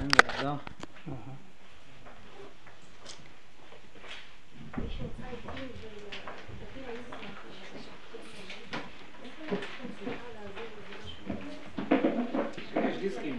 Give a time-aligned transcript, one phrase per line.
[0.00, 0.54] כן, זה עזר.
[12.88, 13.38] יש דיסקים.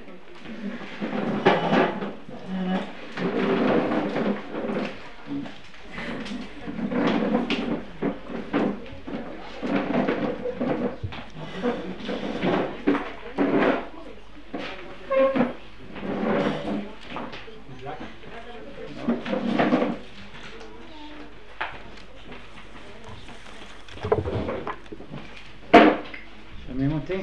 [26.68, 27.18] שומעים אותי?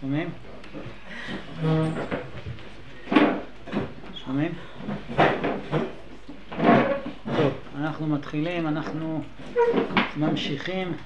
[0.00, 0.30] שומעים?
[4.24, 4.52] שומעים?
[7.36, 9.22] טוב, אנחנו מתחילים, אנחנו
[10.16, 10.96] ממשיכים.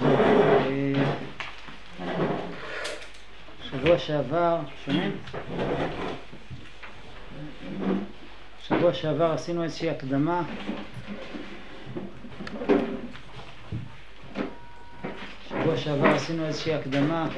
[0.00, 0.92] אה,
[3.62, 5.16] שבוע שעבר, שומעים?
[8.62, 10.42] שבוע שעבר עשינו איזושהי הקדמה
[15.84, 17.28] שעבר עשינו איזושהי הקדמה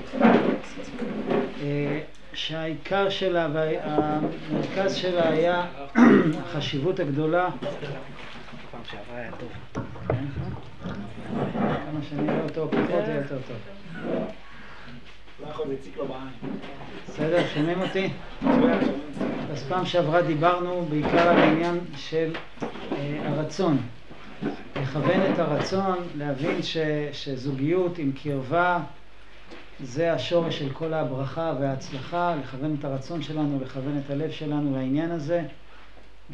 [1.62, 2.01] אה,
[2.47, 5.67] שהעיקר שלה והמרכז שלה היה
[6.45, 7.48] החשיבות הגדולה
[9.39, 9.53] טוב.
[11.53, 13.56] כמה שאני רואה אותו פחות יהיה יותר טוב
[15.41, 16.12] לא זה.
[17.09, 17.42] בסדר?
[17.55, 18.11] שומעים אותי?
[19.53, 22.33] אז פעם שעברה דיברנו בעיקר על העניין של
[22.92, 23.79] אה, הרצון.
[24.83, 26.61] לכוון את הרצון, להבין
[27.12, 28.81] שזוגיות עם קרבה
[29.80, 35.11] זה השורש של כל הברכה וההצלחה, לכוון את הרצון שלנו, לכוון את הלב שלנו לעניין
[35.11, 35.42] הזה,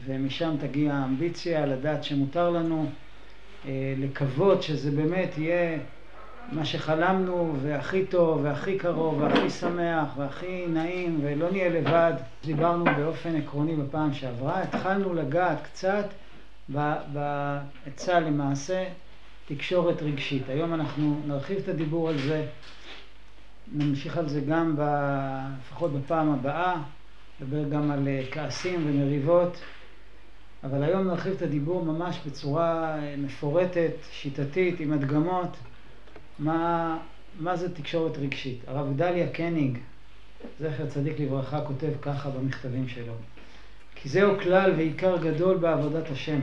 [0.07, 2.87] ומשם תגיע האמביציה, לדעת שמותר לנו
[3.67, 5.79] אה, לקוות שזה באמת יהיה
[6.53, 12.13] מה שחלמנו, והכי טוב, והכי קרוב, והכי שמח, והכי נעים, ולא נהיה לבד.
[12.45, 16.05] דיברנו באופן עקרוני בפעם שעברה, התחלנו לגעת קצת
[17.13, 18.85] בעצה למעשה
[19.49, 20.43] תקשורת רגשית.
[20.49, 22.47] היום אנחנו נרחיב את הדיבור על זה,
[23.73, 24.77] נמשיך על זה גם,
[25.61, 26.77] לפחות בפעם הבאה,
[27.41, 29.61] נדבר גם על אה, כעסים ומריבות,
[30.65, 35.57] אבל היום נרחיב את הדיבור ממש בצורה אה, מפורטת, שיטתית, עם הדגמות.
[36.39, 36.99] מה,
[37.41, 38.61] מה זה תקשורת רגשית.
[38.67, 39.79] הרב גדליה קניג,
[40.61, 43.13] זכר צדיק לברכה, כותב ככה במכתבים שלו:
[43.95, 46.41] כי זהו כלל ועיקר גדול בעבודת השם,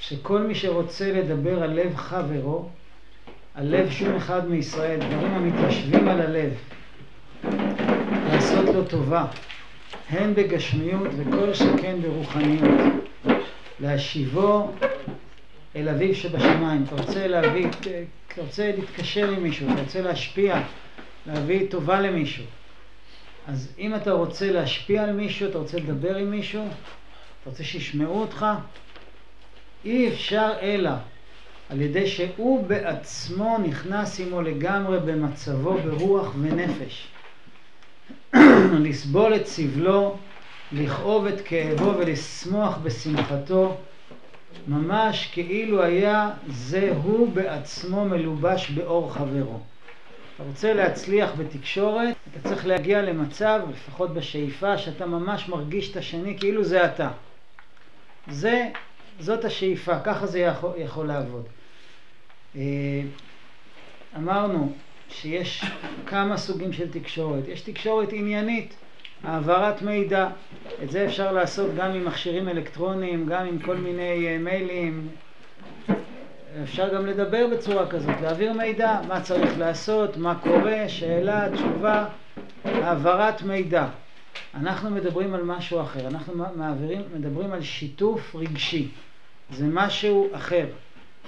[0.00, 2.68] שכל מי שרוצה לדבר על לב חברו,
[3.54, 6.52] על לב שום אחד מישראל, דברים המתיישבים על הלב,
[8.32, 9.26] לעשות לו טובה,
[10.08, 12.70] הן בגשמיות וכל שכן ברוחניות,
[13.80, 14.70] להשיבו
[15.76, 16.84] אל אביו שבשמיים.
[16.84, 20.62] אתה רוצה להביא, אתה רוצה להתקשר עם מישהו, אתה רוצה להשפיע,
[21.26, 22.44] להביא טובה למישהו.
[23.48, 28.20] אז אם אתה רוצה להשפיע על מישהו, אתה רוצה לדבר עם מישהו, אתה רוצה שישמעו
[28.20, 28.46] אותך,
[29.84, 30.90] אי אפשר אלא
[31.72, 37.08] על ידי שהוא בעצמו נכנס עמו לגמרי במצבו ברוח ונפש.
[38.84, 40.16] לסבול את סבלו,
[40.72, 43.76] לכאוב את כאבו ולשמוח בשמחתו,
[44.68, 49.60] ממש כאילו היה זה הוא בעצמו מלובש באור חברו.
[50.34, 56.38] אתה רוצה להצליח בתקשורת, אתה צריך להגיע למצב, לפחות בשאיפה, שאתה ממש מרגיש את השני
[56.38, 57.10] כאילו זה אתה.
[58.30, 58.68] זה,
[59.20, 61.44] זאת השאיפה, ככה זה יכול, יכול לעבוד.
[64.16, 64.72] אמרנו
[65.08, 65.64] שיש
[66.06, 67.48] כמה סוגים של תקשורת.
[67.48, 68.74] יש תקשורת עניינית,
[69.22, 70.28] העברת מידע.
[70.82, 75.08] את זה אפשר לעשות גם עם מכשירים אלקטרוניים, גם עם כל מיני מיילים.
[76.62, 82.06] אפשר גם לדבר בצורה כזאת, להעביר מידע, מה צריך לעשות, מה קורה, שאלה, תשובה,
[82.64, 83.86] העברת מידע.
[84.54, 88.88] אנחנו מדברים על משהו אחר, אנחנו מעבירים, מדברים על שיתוף רגשי.
[89.50, 90.66] זה משהו אחר.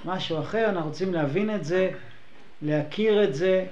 [0.05, 1.91] משהו אחר, אנחנו רוצים להבין את זה,
[2.61, 3.65] להכיר את זה,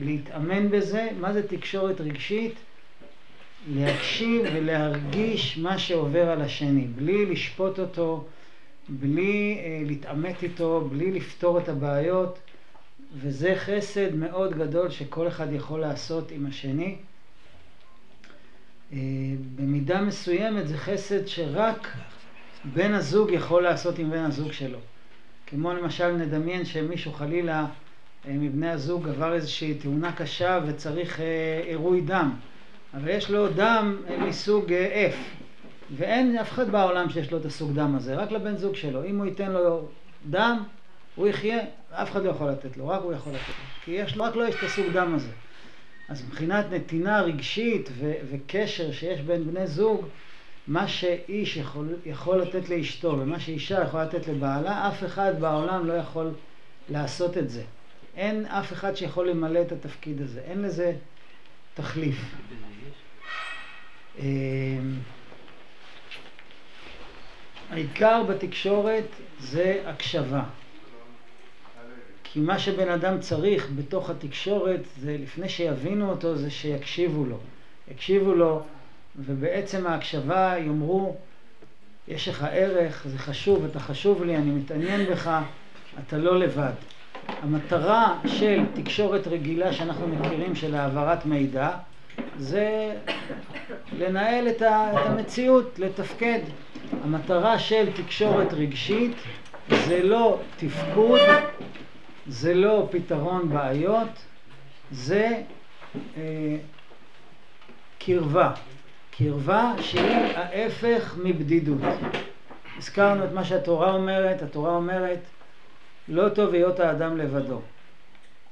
[0.00, 1.08] להתאמן בזה.
[1.20, 2.54] מה זה תקשורת רגשית?
[3.68, 8.24] להקשיב ולהרגיש מה שעובר על השני, בלי לשפוט אותו,
[8.88, 12.38] בלי אה, להתעמת איתו, בלי לפתור את הבעיות,
[13.16, 16.96] וזה חסד מאוד גדול שכל אחד יכול לעשות עם השני.
[18.92, 18.98] אה,
[19.56, 21.88] במידה מסוימת זה חסד שרק
[22.64, 24.78] בן הזוג יכול לעשות עם בן הזוג שלו.
[25.52, 27.66] כמו למשל נדמיין שמישהו חלילה
[28.28, 31.20] מבני הזוג עבר איזושהי תאונה קשה וצריך
[31.66, 32.34] עירוי דם.
[32.94, 34.72] אבל יש לו דם מסוג
[35.12, 35.44] F,
[35.96, 39.04] ואין אף אחד בעולם שיש לו את הסוג דם הזה, רק לבן זוג שלו.
[39.04, 39.88] אם הוא ייתן לו
[40.30, 40.62] דם,
[41.14, 41.58] הוא יחיה,
[41.90, 43.64] אף אחד לא יכול לתת לו, רק הוא יכול לתת לו.
[43.84, 45.32] כי יש, רק לו יש את הסוג דם הזה.
[46.08, 50.06] אז מבחינת נתינה רגשית ו- וקשר שיש בין בני זוג,
[50.66, 55.92] מה שאיש יכול, יכול לתת לאשתו ומה שאישה יכולה לתת לבעלה, אף אחד בעולם לא
[55.92, 56.30] יכול
[56.88, 57.62] לעשות את זה.
[58.16, 60.92] אין אף אחד שיכול למלא את התפקיד הזה, אין לזה
[61.74, 62.34] תחליף.
[64.18, 64.24] אמ,
[67.70, 69.04] העיקר בתקשורת
[69.38, 70.42] זה הקשבה.
[72.24, 77.38] כי מה שבן אדם צריך בתוך התקשורת זה לפני שיבינו אותו זה שיקשיבו לו.
[77.90, 78.62] יקשיבו לו
[79.16, 81.16] ובעצם ההקשבה יאמרו
[82.08, 85.40] יש לך ערך, זה חשוב, אתה חשוב לי, אני מתעניין בך,
[86.06, 86.72] אתה לא לבד.
[87.28, 91.70] המטרה של תקשורת רגילה שאנחנו מכירים של העברת מידע
[92.38, 92.94] זה
[93.98, 96.40] לנהל את המציאות, לתפקד.
[97.04, 99.16] המטרה של תקשורת רגשית
[99.86, 101.20] זה לא תפקוד,
[102.26, 104.08] זה לא פתרון בעיות,
[104.92, 105.42] זה
[106.16, 106.56] אה,
[107.98, 108.52] קרבה.
[109.18, 111.80] קרבה שהיא ההפך מבדידות.
[112.78, 115.18] הזכרנו את מה שהתורה אומרת, התורה אומרת
[116.08, 117.60] לא טוב היות האדם לבדו.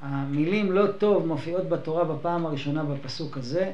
[0.00, 3.72] המילים לא טוב מופיעות בתורה בפעם הראשונה בפסוק הזה,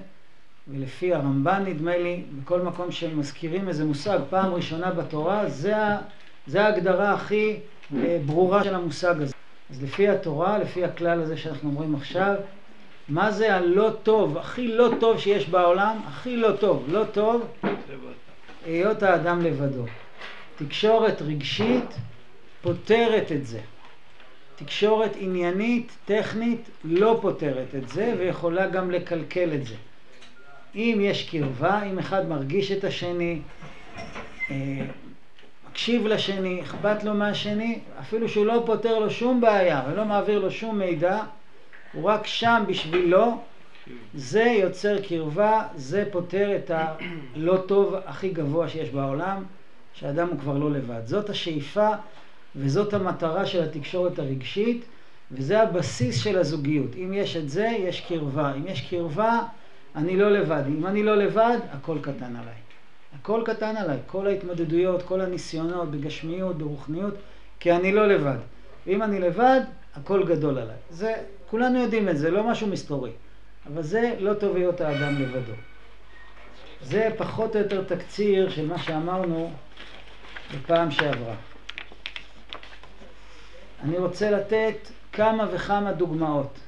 [0.69, 5.75] ולפי הרמב"ן נדמה לי, בכל מקום שהם מזכירים איזה מושג פעם ראשונה בתורה, זה,
[6.47, 7.57] זה ההגדרה הכי
[7.97, 9.35] אה, ברורה של המושג הזה.
[9.71, 12.35] אז לפי התורה, לפי הכלל הזה שאנחנו אומרים עכשיו,
[13.09, 15.97] מה זה הלא טוב, הכי לא טוב שיש בעולם?
[16.07, 17.47] הכי לא טוב, לא טוב,
[18.65, 19.85] היות האדם לבדו.
[20.57, 21.95] תקשורת רגשית
[22.63, 23.61] פותרת את זה.
[24.57, 29.75] תקשורת עניינית, טכנית, לא פותרת את זה ויכולה גם לקלקל את זה.
[30.75, 33.41] אם יש קרבה, אם אחד מרגיש את השני,
[34.51, 34.57] אה,
[35.71, 40.51] מקשיב לשני, אכפת לו מהשני, אפילו שהוא לא פותר לו שום בעיה ולא מעביר לו
[40.51, 41.23] שום מידע,
[41.97, 43.39] הוא רק שם בשבילו,
[44.15, 49.45] זה יוצר קרבה, זה פותר את הלא טוב הכי גבוה שיש בעולם,
[49.95, 51.01] שאדם הוא כבר לא לבד.
[51.07, 51.91] זאת השאיפה
[52.57, 54.85] וזאת המטרה של התקשורת הרגשית,
[55.33, 56.91] וזה הבסיס של הזוגיות.
[56.97, 58.53] אם יש את זה, יש קרבה.
[58.57, 59.41] אם יש קרבה,
[59.97, 60.63] אני לא לבד.
[60.69, 62.55] אם אני לא לבד, הכל קטן עליי.
[63.21, 63.99] הכל קטן עליי.
[64.07, 67.15] כל ההתמודדויות, כל הניסיונות בגשמיות, ברוחניות,
[67.61, 68.39] כי אני לא לבד.
[68.87, 69.61] ואם אני לבד,
[69.97, 70.77] הכל גדול עליי.
[70.91, 71.15] זה,
[71.51, 73.11] כולנו יודעים את זה, לא משהו מסתורי.
[73.67, 75.53] אבל זה לא טוב היות האדם לבדו.
[76.83, 79.53] זה פחות או יותר תקציר של מה שאמרנו
[80.55, 81.35] בפעם שעברה.
[83.83, 84.77] אני רוצה לתת
[85.13, 86.59] כמה וכמה דוגמאות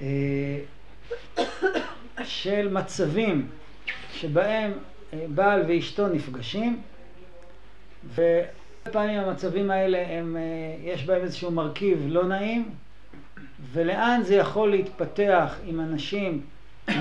[0.00, 0.58] אה,
[2.24, 3.48] של מצבים
[4.12, 4.72] שבהם
[5.12, 6.82] אה, בעל ואשתו נפגשים
[8.14, 10.42] ופעמים המצבים האלה הם, אה,
[10.92, 12.70] יש בהם איזשהו מרכיב לא נעים
[13.72, 16.40] ולאן זה יכול להתפתח אם אנשים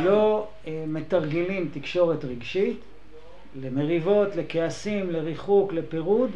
[0.04, 0.48] לא
[0.88, 2.80] מתרגלים תקשורת רגשית
[3.56, 6.32] למריבות, לכעסים, לריחוק, לפירוד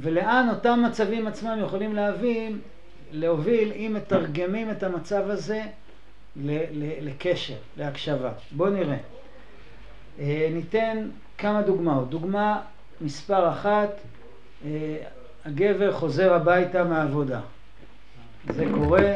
[0.00, 2.58] ולאן אותם מצבים עצמם יכולים להבין,
[3.12, 5.62] להוביל אם מתרגמים את המצב הזה
[7.02, 8.32] לקשר, להקשבה.
[8.52, 8.96] בואו נראה.
[10.18, 11.08] אה, ניתן
[11.38, 12.10] כמה דוגמאות.
[12.10, 12.60] דוגמה
[13.00, 13.90] מספר אחת,
[14.64, 14.96] אה,
[15.44, 17.40] הגבר חוזר הביתה מהעבודה.
[18.48, 19.14] זה קורה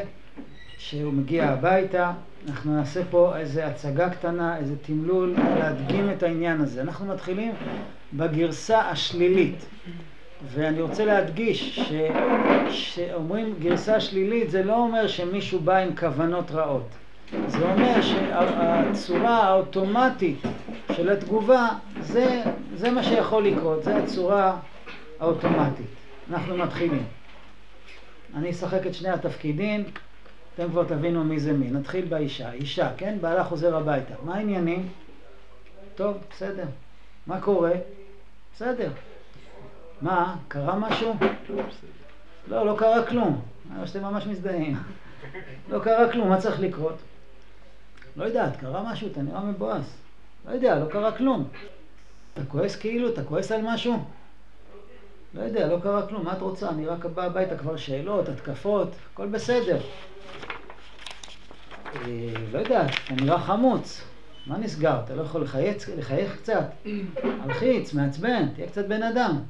[0.79, 2.13] שהוא מגיע הביתה,
[2.49, 6.81] אנחנו נעשה פה איזה הצגה קטנה, איזה תמלול, להדגים את העניין הזה.
[6.83, 7.53] אנחנו מתחילים
[8.13, 9.67] בגרסה השלילית.
[10.47, 11.81] ואני רוצה להדגיש
[12.71, 16.89] שאומרים גרסה שלילית זה לא אומר שמישהו בא עם כוונות רעות.
[17.47, 20.39] זה אומר שהצורה האוטומטית
[20.93, 21.69] של התגובה
[22.01, 22.43] זה,
[22.77, 24.57] זה מה שיכול לקרות, זה הצורה
[25.21, 25.87] האוטומטית.
[26.31, 27.03] אנחנו מתחילים.
[28.37, 29.85] אני אשחק את שני התפקידים,
[30.55, 31.71] אתם כבר תבינו מי זה מי.
[31.71, 32.53] נתחיל באישה.
[32.53, 33.19] אישה, כן?
[33.21, 34.15] בעלה חוזר הביתה.
[34.25, 34.89] מה העניינים?
[35.95, 36.65] טוב, בסדר.
[37.27, 37.73] מה קורה?
[38.55, 38.91] בסדר.
[40.03, 41.15] מה, קרה משהו?
[42.49, 43.41] לא, לא קרה כלום.
[43.77, 44.77] אני שאתם ממש מזדהים.
[45.69, 46.99] לא קרה כלום, מה צריך לקרות?
[48.17, 49.97] לא יודעת, קרה משהו, אתה נראה מבואס.
[50.49, 51.49] לא יודע, לא קרה כלום.
[52.35, 53.09] אתה כועס כאילו?
[53.09, 54.05] אתה כועס על משהו?
[55.35, 56.69] לא יודע, לא קרה כלום, מה את רוצה?
[56.69, 59.81] אני רק בא הביתה כבר שאלות, התקפות, הכל בסדר.
[61.97, 64.05] אה, לא יודע, אתה נראה חמוץ.
[64.47, 65.01] מה נסגר?
[65.05, 66.65] אתה לא יכול לחייך, לחייך קצת?
[67.25, 69.43] מלחיץ, מעצבן, תהיה קצת בן אדם.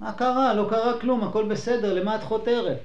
[0.00, 0.54] מה קרה?
[0.54, 2.78] לא קרה כלום, הכל בסדר, למה את חותרת?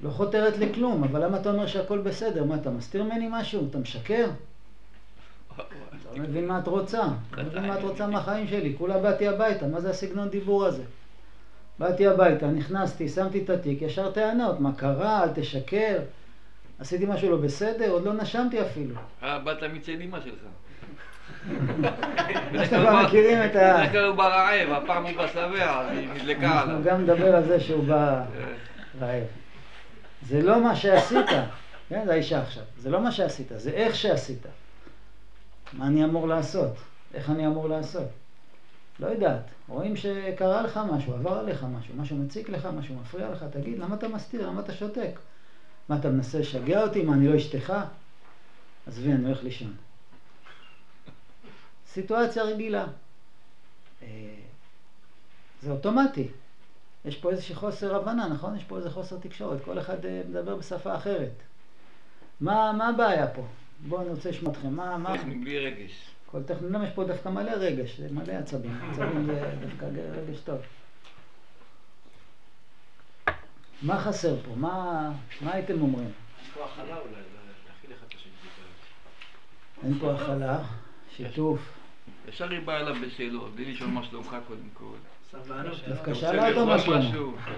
[0.00, 2.44] לא חותרת לכלום, אבל למה אתה אומר שהכל בסדר?
[2.44, 3.66] מה, אתה מסתיר ממני משהו?
[3.70, 4.26] אתה משקר?
[6.16, 7.02] לא מבין מה את רוצה.
[7.36, 8.74] לא מבין מה את רוצה מהחיים שלי.
[8.78, 10.82] כולה באתי הביתה, מה זה הסגנון דיבור הזה?
[11.78, 15.98] באתי הביתה, נכנסתי, שמתי את התיק, ישר טענות, מה קרה, אל תשקר.
[16.78, 18.94] עשיתי משהו לא בסדר, עוד לא נשמתי אפילו.
[19.22, 20.34] אה, באת מצד אמא שלך.
[22.64, 23.76] אתם כבר מכירים את ה...
[23.76, 26.74] בדרך כלל הוא בא רעב, הפעם הוא בא שבע, היא נדלקה עליו.
[26.74, 28.24] אנחנו גם נדבר על זה שהוא בא אה,
[29.00, 29.24] רעב.
[30.22, 31.26] זה לא מה שעשית,
[31.88, 32.62] כן, זה האישה עכשיו.
[32.78, 34.46] זה לא מה שעשית, זה איך שעשית.
[35.76, 36.72] מה אני אמור לעשות?
[37.14, 38.08] איך אני אמור לעשות?
[39.00, 39.42] לא יודעת.
[39.68, 43.94] רואים שקרה לך משהו, עבר עליך משהו, משהו מציק לך, משהו מפריע לך, תגיד, למה
[43.94, 44.48] אתה מסתיר?
[44.48, 45.18] למה אתה שותק?
[45.88, 47.02] מה, אתה מנסה לשגע אותי?
[47.02, 47.72] מה, אני לא אשתך?
[48.86, 49.74] עזבי, אני הולך לישון.
[51.88, 52.86] סיטואציה רגילה.
[54.02, 54.08] אה,
[55.62, 56.28] זה אוטומטי.
[57.04, 58.56] יש פה איזושהי חוסר הבנה, נכון?
[58.56, 59.64] יש פה איזה חוסר תקשורת.
[59.64, 61.32] כל אחד אה, מדבר בשפה אחרת.
[62.40, 63.42] מה, מה הבעיה פה?
[63.80, 64.74] בואו, אני רוצה לשמוע אתכם.
[64.74, 65.18] מה, מה...
[65.18, 66.10] טכני, בלי רגש.
[66.26, 68.80] כל טכני, למה יש פה דווקא מלא רגש, זה מלא עצבים.
[68.90, 70.58] עצבים זה דווקא רגש טוב.
[73.82, 74.54] מה חסר פה?
[74.56, 76.10] מה, מה הייתם אומרים?
[76.42, 77.14] יש פה הכלה אולי,
[77.68, 78.32] להכיל אחד את השני.
[79.82, 80.64] אין פה הכלה,
[81.16, 81.60] שיתוף.
[82.28, 84.96] ישר היא באה אליו בשאלות, בלי לשאול מה שלומך קודם כל.
[85.88, 87.10] דווקא אתה שאלה אותו מה שלמה.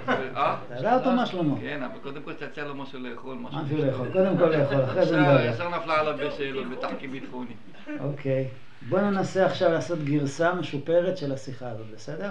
[0.08, 0.56] אה?
[0.68, 1.60] שאלה אותו מה שלמה.
[1.60, 3.60] כן, אבל קודם כל תציע לו משהו לאכול, משהו.
[3.78, 4.08] לאכול.
[4.12, 5.40] קודם כל לאכול, אחרי זה נדבר.
[5.40, 7.54] ישר נפלה עליו בשאלות, בתחקי ביטחוני.
[8.00, 8.48] אוקיי.
[8.88, 12.30] בואו ננסה עכשיו לעשות גרסה משופרת של השיחה הזאת, בסדר?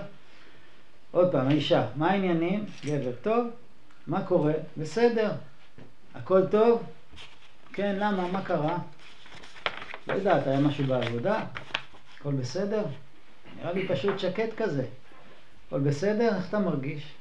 [1.12, 2.66] עוד פעם, האישה, מה העניינים?
[2.86, 3.48] גבר, טוב?
[4.08, 4.54] מה קורה?
[4.78, 5.32] בסדר.
[6.16, 6.84] הכל טוב?
[7.74, 8.28] כן, למה?
[8.32, 8.78] מה קרה?
[10.08, 11.44] לא יודעת, היה משהו בעבודה?
[12.20, 12.84] הכל בסדר?
[13.60, 14.86] נראה לי פשוט שקט כזה.
[15.76, 16.36] הכל בסדר?
[16.36, 17.14] איך אתה מרגיש?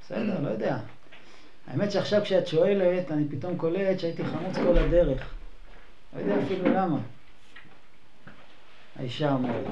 [0.00, 0.78] בסדר, לא יודע.
[1.66, 5.34] האמת שעכשיו כשאת שואלת, אני פתאום קולט שהייתי חמוץ כל הדרך.
[6.14, 6.98] לא יודע אפילו למה.
[8.96, 9.64] האישה אומרת,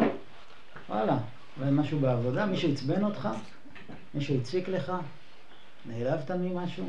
[0.88, 1.18] וואלה,
[1.58, 2.46] אולי משהו בעבודה?
[2.46, 3.28] מישהו עצבן אותך?
[4.14, 4.92] מישהו הציק לך?
[5.86, 6.88] נעלבת ממשהו?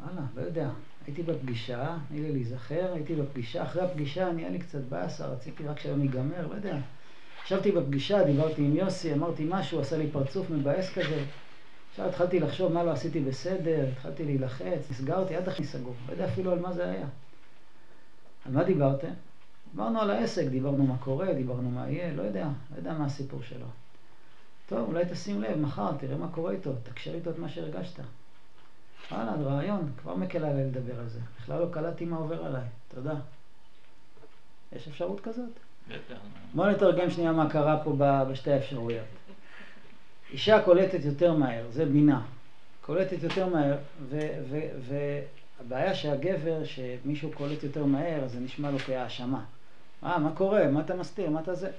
[0.00, 0.70] וואלה, לא יודע.
[1.06, 5.80] הייתי בפגישה, תני לי להיזכר, הייתי בפגישה, אחרי הפגישה נהיה לי קצת באסה, רציתי רק
[5.80, 6.76] שהיום ייגמר, לא יודע.
[7.50, 11.24] ישבתי בפגישה, דיברתי עם יוסי, אמרתי משהו, עשה לי פרצוף מבאס כזה.
[11.90, 16.24] עכשיו התחלתי לחשוב מה לא עשיתי בסדר, התחלתי להילחץ, נסגרתי, עד הכי סגור, לא יודע
[16.24, 17.06] אפילו על מה זה היה.
[18.46, 19.08] על מה דיברתם?
[19.70, 23.42] דיברנו על העסק, דיברנו מה קורה, דיברנו מה יהיה, לא יודע, לא יודע מה הסיפור
[23.42, 23.66] שלו.
[24.68, 28.00] טוב, אולי תשים לב, מחר תראה מה קורה איתו, תקשר איתו את מה שהרגשת.
[29.12, 31.20] וואלה, רעיון, כבר מקל עליי לדבר על זה.
[31.40, 33.14] בכלל לא קלטתי מה עובר עליי, תודה.
[34.72, 35.69] יש אפשרות כזאת?
[36.54, 39.04] בואו נתרגם שנייה מה קרה פה בשתי האפשרויות.
[40.32, 42.22] אישה קולטת יותר מהר, זה בינה.
[42.80, 43.76] קולטת יותר מהר,
[44.88, 49.44] והבעיה שהגבר, שמישהו קולט יותר מהר, זה נשמע לו כהאשמה.
[50.04, 50.66] אה, מה קורה?
[50.66, 51.30] מה אתה מסתיר?
[51.30, 51.70] מה אתה זה?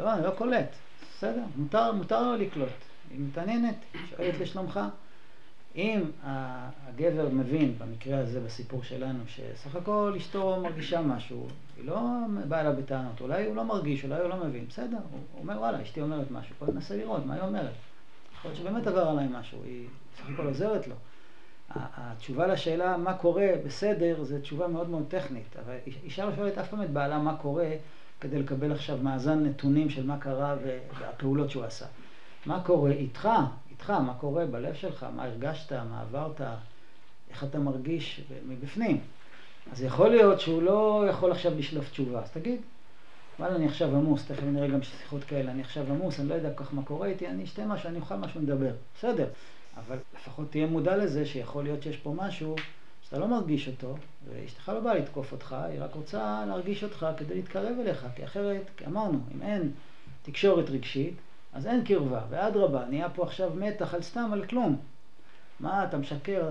[0.00, 0.68] לא, אני לא קולט.
[1.16, 2.68] בסדר, מותר, מותר לו לקלוט.
[3.10, 3.76] היא מתעניינת,
[4.10, 4.80] שואלת לשלומך.
[5.76, 12.00] אם הגבר מבין, במקרה הזה, בסיפור שלנו, שסך הכל אשתו מרגישה משהו, היא לא
[12.48, 15.82] באה אליו בטענות, אולי הוא לא מרגיש, אולי הוא לא מבין, בסדר, הוא אומר וואלה,
[15.82, 17.70] אשתי אומרת משהו, בוא ננסה לראות מה היא אומרת.
[18.38, 19.86] יכול להיות שבאמת עבר עליי משהו, היא
[20.18, 20.94] סך הכל עוזרת לו.
[21.74, 26.58] התשובה לשאלה מה קורה בסדר, זו תשובה מאוד מאוד טכנית, אבל איש- אישה לא שואלת
[26.58, 27.68] אף פעם את בעלה מה קורה
[28.20, 30.56] כדי לקבל עכשיו מאזן נתונים של מה קרה
[31.00, 31.86] והפעולות שהוא עשה.
[32.46, 33.28] מה קורה איתך,
[33.76, 36.40] איתך, מה קורה בלב שלך, מה הרגשת, מה עברת,
[37.30, 39.00] איך אתה מרגיש מבפנים.
[39.72, 42.60] אז יכול להיות שהוא לא יכול עכשיו לשלוף תשובה, אז תגיד,
[43.38, 46.52] וואלה, אני עכשיו עמוס, תכף נראה גם שיחות כאלה, אני עכשיו עמוס, אני לא יודע
[46.54, 48.70] כל כך מה קורה איתי, אני אשתה משהו, אני אוכל משהו, נדבר.
[48.98, 49.26] בסדר,
[49.76, 52.56] אבל לפחות תהיה מודע לזה שיכול להיות שיש פה משהו
[53.02, 53.96] שאתה לא מרגיש אותו,
[54.28, 58.62] ואשתך לא באה לתקוף אותך, היא רק רוצה להרגיש אותך כדי להתקרב אליך, כי אחרת,
[58.86, 59.70] אמרנו, אם אין
[60.22, 61.14] תקשורת רגשית,
[61.56, 64.76] אז אין קרבה, ואדרבה, נהיה פה עכשיו מתח על סתם, על כלום.
[65.60, 66.50] מה, אתה משקר?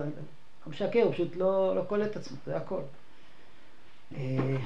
[0.66, 2.80] לא משקר, הוא פשוט לא, לא קולט את עצמו, זה הכל.
[4.16, 4.56] אה,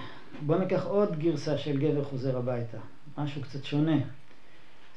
[0.47, 2.79] בוא ניקח עוד גרסה של גבר חוזר הביתה,
[3.19, 3.97] משהו קצת שונה,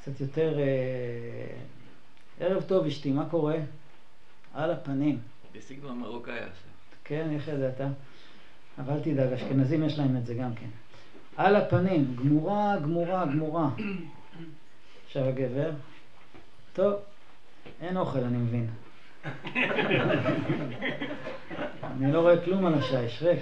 [0.02, 0.60] קצת יותר...
[0.60, 1.58] אה,
[2.40, 3.58] ערב טוב אשתי, מה קורה?
[4.54, 5.20] על הפנים.
[5.56, 6.72] בסגנון מרוקאי עכשיו.
[7.04, 7.82] כן, איך ידעת?
[8.80, 10.70] אבל אל תדאג, אשכנזים יש להם את זה גם כן.
[11.38, 13.70] על הפנים, גמורה, גמורה, גמורה.
[15.14, 15.70] עכשיו הגבר,
[16.74, 16.94] טוב,
[17.82, 18.68] אין אוכל, אני מבין.
[21.84, 23.40] אני לא רואה כלום על השיש, ריק.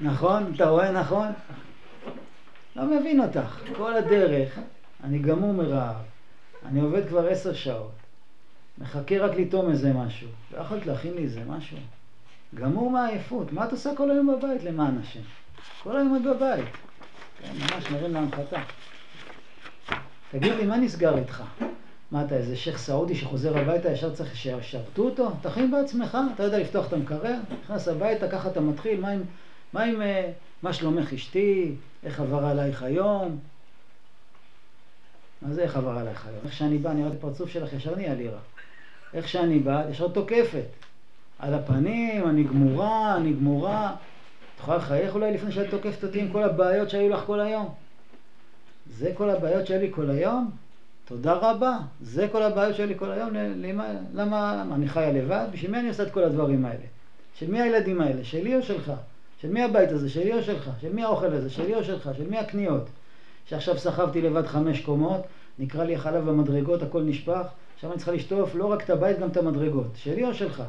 [0.00, 0.52] נכון?
[0.54, 1.28] אתה רואה נכון?
[2.76, 3.60] לא מבין אותך.
[3.76, 4.58] כל הדרך,
[5.04, 5.96] אני גמור מרעב.
[6.66, 7.92] אני עובד כבר עשר שעות.
[8.78, 10.28] מחכה רק לטעום איזה משהו.
[10.52, 11.78] לא יכולת להכין לי איזה משהו?
[12.54, 13.52] גמור מעייפות.
[13.52, 15.22] מה את עושה כל היום בבית למען השם?
[15.82, 16.68] כל היום את בבית.
[17.42, 18.60] כן, ממש נרים להנחתה.
[20.30, 21.42] תגיד לי, מה נסגר איתך?
[22.10, 25.30] מה אתה איזה שייח' סעודי שחוזר הביתה, ישר צריך שישרתו אותו?
[25.42, 29.22] תכין בעצמך, אתה יודע לפתוח את המקרר, נכנס הביתה, ככה אתה מתחיל, מה עם,
[29.72, 30.30] מה, עם, אה,
[30.62, 33.38] מה שלומך אשתי, איך עבר עלייך היום?
[35.42, 36.38] מה זה איך עבר עלייך היום?
[36.44, 38.38] איך שאני בא, אני רואה את הפרצוף שלך, ישר נהיה לי רע.
[39.14, 40.66] איך שאני בא, ישר תוקפת.
[41.38, 43.94] על הפנים, אני גמורה, אני גמורה.
[44.54, 47.74] את יכולה לחייך אולי לפני שאת תוקפת אותי עם כל הבעיות שהיו לך כל היום?
[48.90, 50.50] זה כל הבעיות שהיו לי כל היום?
[51.04, 51.78] תודה רבה.
[52.00, 53.30] זה כל הבעיות שלי כל היום.
[53.34, 55.46] למה, למה, למה אני חיה לבד?
[55.52, 56.84] בשביל מי אני עושה את כל הדברים האלה?
[57.34, 58.24] של מי הילדים האלה?
[58.24, 58.92] שלי או שלך?
[59.40, 60.10] של מי הבית הזה?
[60.10, 60.70] שלי או שלך?
[60.80, 61.50] של מי האוכל הזה?
[61.50, 62.10] שלי או שלך?
[62.16, 62.86] של מי הקניות?
[63.46, 65.20] שעכשיו סחבתי לבד חמש קומות,
[65.58, 69.28] נקרא לי החלב במדרגות, הכל נשפך, עכשיו אני צריכה לשטוף לא רק את הבית, גם
[69.28, 69.90] את המדרגות.
[69.96, 70.62] שלי או שלך?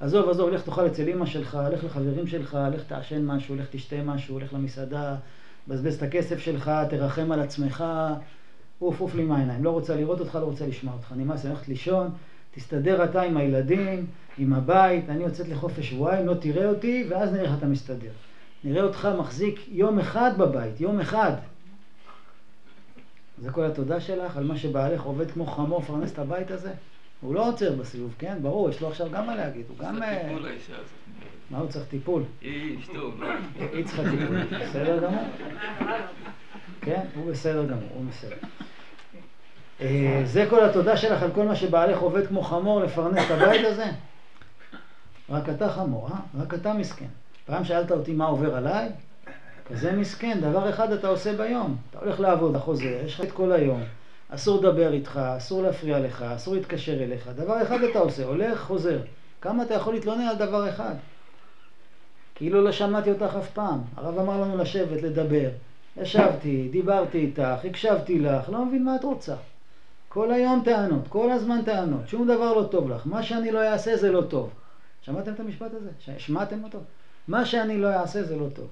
[0.00, 3.96] עזוב, עזוב, לך תאכל אצל אמא שלך, לך לחברים שלך, לך תעשן משהו, לך תשתה
[4.02, 5.16] משהו, לך למסעדה,
[5.68, 7.84] בזבז את הכסף שלך, תרחם על עצמך,
[8.78, 9.64] עוף, עוף לי מהעיניים.
[9.64, 11.12] לא רוצה לראות אותך, לא רוצה לשמוע אותך.
[11.16, 12.10] נמאס, אני הולכת לישון,
[12.54, 14.06] תסתדר אתה עם הילדים,
[14.38, 18.10] עם הבית, אני יוצאת לחופש שבועיים, לא תראה אותי, ואז נראה איך אתה מסתדר.
[18.64, 21.32] נראה אותך מחזיק יום אחד בבית, יום אחד.
[23.38, 26.72] זה כל התודה שלך על מה שבעלך עובד כמו חמור, פרנס את הבית הזה?
[27.20, 28.38] הוא לא עוצר בסיבוב, כן?
[28.42, 29.64] ברור, יש לו עכשיו גם מה להגיד.
[29.68, 29.98] הוא גם...
[31.50, 32.22] מה הוא צריך טיפול?
[32.80, 33.26] אשתו, לא?
[33.72, 34.44] היא צריכה טיפול.
[34.60, 35.24] בסדר גמור?
[36.80, 38.36] כן, הוא בסדר גמור, הוא בסדר.
[39.80, 43.64] אה, זה כל התודה שלך על כל מה שבעלך עובד כמו חמור לפרנס את הבית
[43.64, 43.86] הזה?
[45.30, 46.42] רק אתה חמור, אה?
[46.42, 47.06] רק אתה מסכן.
[47.46, 48.88] פעם שאלת אותי מה עובר עליי?
[49.66, 51.76] כזה מסכן, דבר אחד אתה עושה ביום.
[51.90, 53.82] אתה הולך לעבוד, אתה חוזר, יש לך את כל היום.
[54.28, 57.28] אסור לדבר איתך, אסור להפריע לך, אסור להתקשר אליך.
[57.36, 58.98] דבר אחד אתה עושה, הולך, חוזר.
[59.40, 60.94] כמה אתה יכול להתלונן על דבר אחד?
[62.40, 63.80] כאילו לא שמעתי אותך אף פעם.
[63.96, 65.48] הרב אמר לנו לשבת, לדבר.
[65.96, 69.36] ישבתי, דיברתי איתך, הקשבתי לך, לא מבין מה את רוצה.
[70.08, 73.06] כל היום טענות, כל הזמן טענות, שום דבר לא טוב לך.
[73.06, 74.50] מה שאני לא אעשה זה לא טוב.
[75.02, 75.90] שמעתם את המשפט הזה?
[76.18, 76.78] שמעתם אותו?
[77.28, 78.68] מה שאני לא אעשה זה לא טוב.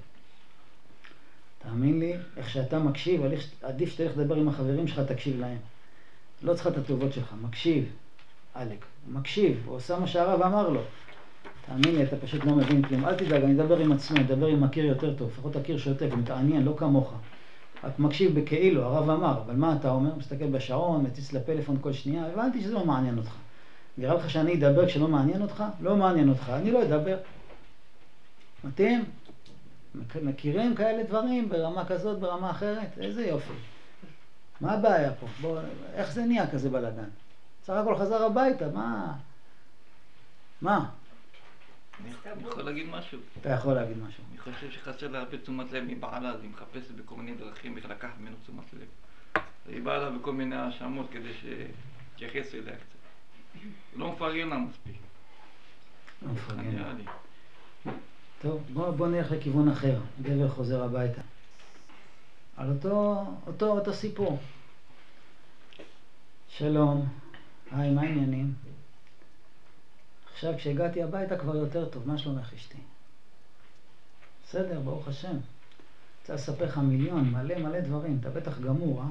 [1.59, 3.22] תאמין לי, איך שאתה מקשיב,
[3.62, 5.59] עדיף שתלך לדבר עם החברים שלך, תקשיב להם.
[6.42, 7.85] לא צריכה את הטובות שלך, מקשיב.
[8.54, 10.81] עלק, מקשיב, הוא עושה מה שהרב אמר לו.
[11.68, 13.04] תאמין לי, אתה פשוט לא מבין כלום.
[13.04, 15.31] אל תדאג, אני אדבר עם עצמי, אדבר עם הקיר יותר טוב.
[15.31, 17.14] לפחות הקיר שותק, מתעניין, לא כמוך.
[17.85, 20.14] רק מקשיב בכאילו, הרב אמר, אבל מה אתה אומר?
[20.14, 23.35] מסתכל בשעון, מציץ לפלאפון כל שנייה, הבנתי שזה לא מעניין אותך.
[23.98, 25.64] נראה לך שאני אדבר כשלא מעניין אותך?
[25.81, 27.16] לא מעניין אותך, אני לא אדבר.
[28.64, 29.04] מתאים?
[30.22, 32.98] מכירים כאלה דברים ברמה כזאת, ברמה אחרת?
[33.00, 33.52] איזה יופי.
[34.61, 35.26] מה הבעיה פה?
[35.40, 35.59] בוא,
[35.94, 37.09] איך זה נהיה כזה בלאגן?
[37.64, 39.12] סך הכל חזר הביתה, מה?
[40.62, 40.88] מה?
[42.04, 42.11] אני
[42.48, 43.18] יכול להגיד משהו.
[43.40, 44.24] אתה יכול להגיד משהו.
[44.30, 47.84] אני חושב שחסר לה הרבה תשומת לב מבעלה, אז היא מחפשת בכל מיני דרכים איך
[47.84, 48.87] לקחת ממנו תשומת לב.
[49.68, 52.98] היא באה לה בכל מיני האשמות כדי שיתייחס אליה קצת.
[53.96, 54.96] לא מפרגן לה מספיק.
[56.22, 57.12] לא מפרגן לה.
[58.42, 60.00] טוב, בוא, בוא נלך לכיוון אחר.
[60.22, 61.20] גבר חוזר הביתה.
[62.56, 64.38] על אותו, אותו, אותו סיפור.
[66.48, 67.08] שלום,
[67.70, 68.67] היי, מה העניינים?
[70.38, 72.79] עכשיו כשהגעתי הביתה כבר יותר טוב, מה שלומך אשתי?
[74.44, 75.37] בסדר, ברוך השם.
[76.20, 79.09] רוצה לספר לך מיליון, מלא מלא דברים, אתה בטח גמור, אה?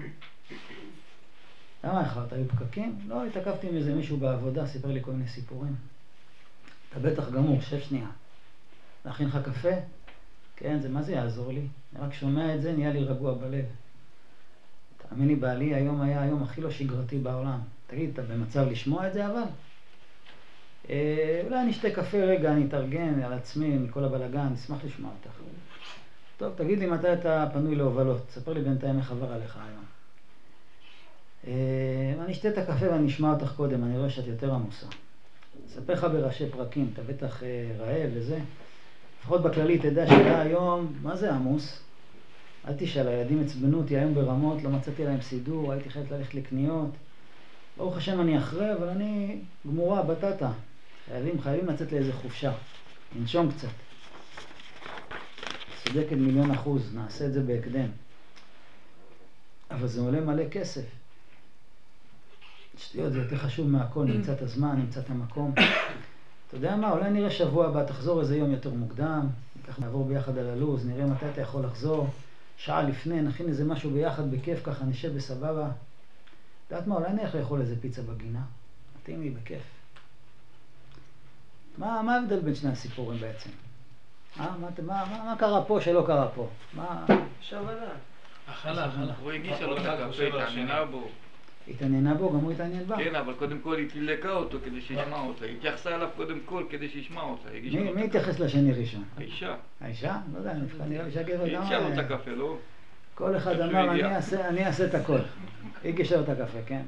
[1.83, 2.33] למה איחרת?
[2.33, 2.99] היו פקקים?
[3.07, 5.75] לא, התעכבתי עם איזה מישהו בעבודה, סיפר לי כל מיני סיפורים.
[6.89, 8.07] אתה בטח גמור, שב שנייה.
[9.05, 9.75] להכין לך קפה?
[10.55, 11.67] כן, זה מה זה יעזור לי?
[11.95, 13.65] אני רק שומע את זה, נהיה לי רגוע בלב.
[14.97, 17.59] תאמין לי, בעלי היום היה היום הכי לא שגרתי בעולם.
[17.87, 19.43] תגיד, אתה במצב לשמוע את זה אבל?
[20.89, 25.39] אה, אולי אני אשתה קפה רגע, אני אתארגן על עצמי מכל הבלגן, אשמח לשמוע אותך.
[26.37, 28.21] טוב, תגיד לי מתי אתה פנוי להובלות.
[28.29, 29.85] ספר לי בינתיים איך עבר עליך היום.
[31.47, 34.85] אה, אני אשתה את הקפה ואני אשמע אותך קודם, אני רואה שאת יותר עמוסה.
[35.67, 38.39] אספר לך בראשי פרקים, אתה בטח אה, רעב וזה.
[39.19, 41.79] לפחות בכללי תדע שהיה היום, מה זה עמוס?
[42.67, 46.89] אל תשאל, הילדים עצבנו אותי היום ברמות, לא מצאתי להם סידור, הייתי חייבת ללכת לקניות.
[47.77, 50.51] ברוך השם אני אחרי, אבל אני גמורה, בטטה.
[51.07, 52.53] חייבים, חייבים לצאת לאיזה חופשה.
[53.15, 53.67] לנשום קצת.
[55.83, 57.89] צודקת מיליון אחוז, נעשה את זה בהקדם.
[59.71, 60.85] אבל זה עולה מלא כסף.
[62.77, 65.53] שטויות, זה יותר חשוב מהכל, נמצא את הזמן, נמצא את המקום.
[66.47, 69.27] אתה יודע מה, אולי נראה שבוע הבא, תחזור איזה יום יותר מוקדם,
[69.67, 72.07] ככה נעבור ביחד על הלו"ז, נראה מתי אתה יכול לחזור,
[72.57, 75.65] שעה לפני, נכין איזה משהו ביחד, בכיף ככה, נשב בסבבה.
[75.65, 78.41] את יודעת מה, אולי נלך לאכול איזה פיצה בגינה?
[79.01, 79.76] מתאים לי, בכיף.
[81.77, 83.49] מה, מה ההבדל בין שני הסיפורים בעצם?
[84.37, 86.47] מה, מה, מה, מה, מה קרה פה שלא קרה פה?
[86.73, 87.05] מה...
[87.39, 87.77] אפשר לדעת.
[88.51, 89.13] אכלה, אכלה.
[89.21, 91.07] הוא הגישה לו את הקפה, התעניינה בו.
[91.67, 92.97] התעניינה בו, גם הוא התעניין בה.
[92.97, 95.45] כן, אבל קודם כל היא תילקה אותו כדי שישמע אותה.
[95.45, 97.49] היא התייחסה אליו קודם כל כדי שישמע אותה.
[97.49, 98.03] היא מי.
[98.03, 99.03] התייחס לשני ראשון?
[99.17, 99.55] האישה.
[99.81, 100.17] האישה?
[100.33, 100.53] לא יודע,
[100.87, 101.61] נראה לי שהגבר היא גם...
[101.61, 102.57] הגישה לו את אה, הקפה, לא?
[103.15, 103.91] כל אחד אמר.
[103.91, 105.17] אני אעשה- אני אעשה את הכל.
[105.83, 106.81] היא הגישה לו את הקפה, כן?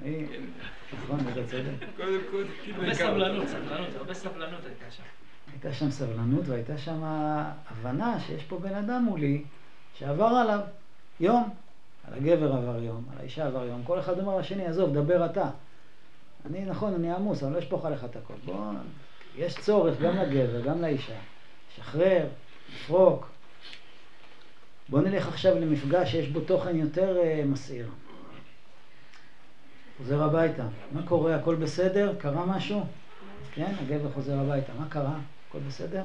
[0.94, 1.90] נכון, אתה צודק.
[1.98, 2.94] קודם כל היא הרבה.
[2.94, 5.04] סבלנות, סבלנות, הרבה סבלנות הייתה שם.
[5.52, 9.44] הייתה שם סבלנות והייתה שם הבנה שיש פה בן אדם מולי
[9.94, 10.60] שעבר עליו
[11.20, 11.50] יום.
[12.08, 13.84] על הגבר עבר יום, על האישה עבר יום.
[13.84, 15.50] כל אחד אומר לשני, עזוב, דבר אתה.
[16.46, 18.34] אני, נכון, אני עמוס, אני לא אשפוך עליך את הכל.
[18.46, 18.56] בוא,
[19.36, 21.20] יש צורך גם לגבר, גם לאישה.
[21.74, 22.26] לשחרר,
[22.74, 23.30] לפרוק.
[24.90, 27.88] בוא נלך עכשיו למפגש שיש בו תוכן יותר uh, מסעיר.
[30.00, 30.64] חוזר הביתה.
[30.92, 31.36] מה קורה?
[31.36, 32.16] הכל בסדר?
[32.18, 32.86] קרה משהו?
[33.54, 34.72] כן, הגבר חוזר הביתה.
[34.80, 35.20] מה קרה?
[35.50, 36.04] הכל בסדר?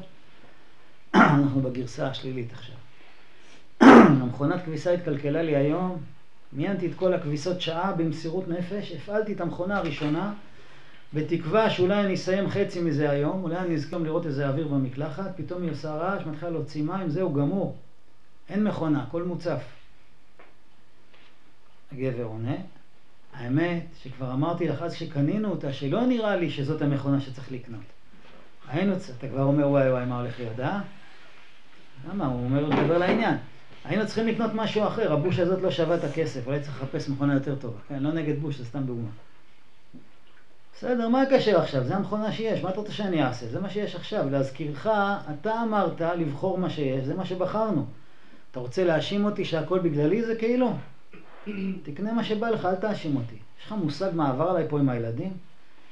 [1.14, 2.76] אנחנו בגרסה השלילית עכשיו.
[4.22, 6.02] המכונת כביסה התקלקלה לי היום,
[6.52, 10.34] מיינתי את כל הכביסות שעה במסירות נפש, הפעלתי את המכונה הראשונה,
[11.14, 15.62] בתקווה שאולי אני אסיים חצי מזה היום, אולי אני אזכר לראות איזה אוויר במקלחת, פתאום
[15.62, 17.76] היא עושה רעש, מתחילה להוציא מים, זהו גמור.
[18.48, 19.62] אין מכונה, הכל מוצף.
[21.92, 22.54] הגבר עונה,
[23.34, 27.80] האמת שכבר אמרתי לך אז שקנינו אותה, שלא נראה לי שזאת המכונה שצריך לקנות.
[28.68, 30.80] היינו, אתה כבר אומר וואי וואי מה הולך להיות, אה?
[32.10, 32.26] למה?
[32.26, 33.36] הוא אומר, הוא מדבר לעניין.
[33.84, 37.34] היינו צריכים לקנות משהו אחר, הבוש הזאת לא שווה את הכסף, אולי צריך לחפש מכונה
[37.34, 37.78] יותר טובה.
[37.88, 39.08] כן, לא נגד בוש, זה סתם דוגמה.
[40.76, 41.84] בסדר, מה הקשר עכשיו?
[41.84, 43.46] זה המכונה שיש, מה אתה רוצה שאני אעשה?
[43.46, 44.30] זה מה שיש עכשיו.
[44.30, 44.86] להזכירך,
[45.40, 47.86] אתה אמרת לבחור מה שיש, זה מה שבחרנו.
[48.50, 50.72] אתה רוצה להאשים אותי שהכל בגללי זה כאילו?
[51.82, 53.34] תקנה מה שבא לך, אל תאשים אותי.
[53.34, 55.32] יש לך מושג מה עבר עליי פה עם הילדים?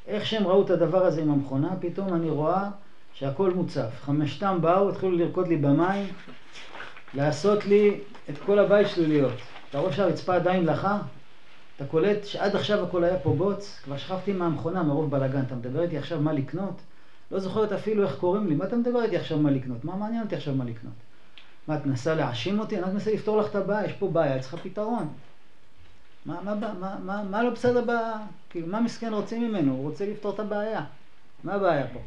[0.07, 2.69] איך שהם ראו את הדבר הזה עם המכונה, פתאום אני רואה
[3.13, 3.91] שהכל מוצף.
[4.01, 6.07] חמשתם באו, התחילו לרקוד לי במים,
[7.15, 9.33] לעשות לי את כל הבית שלוליות.
[9.71, 10.99] אתה רואה שהרצפה עדיין לחה?
[11.77, 13.81] אתה קולט שעד עכשיו הכל היה פה בוץ?
[13.85, 15.43] כבר שכחתי מהמכונה מרוב בלאגן.
[15.47, 16.81] אתה מדבר איתי עכשיו מה לקנות?
[17.31, 18.55] לא זוכרת אפילו איך קוראים לי.
[18.55, 19.85] מה אתה מדבר איתי עכשיו מה לקנות?
[19.85, 20.93] מה מעניין אותי עכשיו מה לקנות?
[21.69, 22.77] מה, את מנסה להאשים אותי?
[22.77, 23.87] אני רק מנסה לפתור לך את הבעיה.
[23.87, 25.09] יש פה בעיה, יש פתרון.
[26.27, 27.91] מה, מה, מה, מה, מה, מה לא בסדר ב...
[28.51, 29.73] כאילו, מה מסכן רוצים ממנו?
[29.73, 30.85] הוא רוצה לפתור את הבעיה.
[31.45, 32.01] מה הבעיה פה?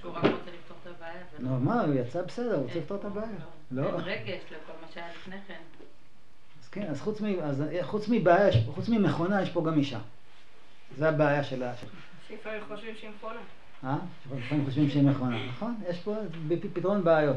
[0.00, 1.22] שהוא רק רוצה לפתור את הבעיה.
[1.40, 3.26] ולא- נו, מה, הוא יצא בסדר, הוא רוצה לפתור את הבעיה.
[3.70, 3.82] לא.
[3.82, 3.88] לא.
[3.88, 5.54] אין רגש לכל מה שהיה לפני כן.
[6.62, 9.98] אז כן, אז חוץ, מ, אז חוץ מבעיה, חוץ ממכונה, יש פה גם אישה.
[10.96, 11.72] זה הבעיה של ה...
[11.76, 11.86] של-
[12.34, 13.38] לפעמים חושבים שהיא מכונה.
[13.84, 13.96] אה?
[14.38, 15.46] לפעמים חושבים שהיא מכונה.
[15.46, 16.14] נכון, יש פה
[16.72, 17.36] פתרון בעיות.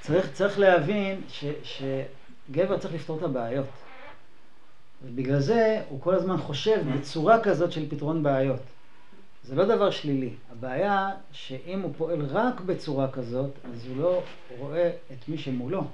[0.00, 3.66] צריך, צריך להבין ש, שגבר צריך לפתור את הבעיות.
[5.04, 8.60] ובגלל זה הוא כל הזמן חושב בצורה כזאת של פתרון בעיות.
[9.44, 10.30] זה לא דבר שלילי.
[10.52, 14.22] הבעיה שאם הוא פועל רק בצורה כזאת, אז הוא לא
[14.58, 15.84] רואה את מי שמולו.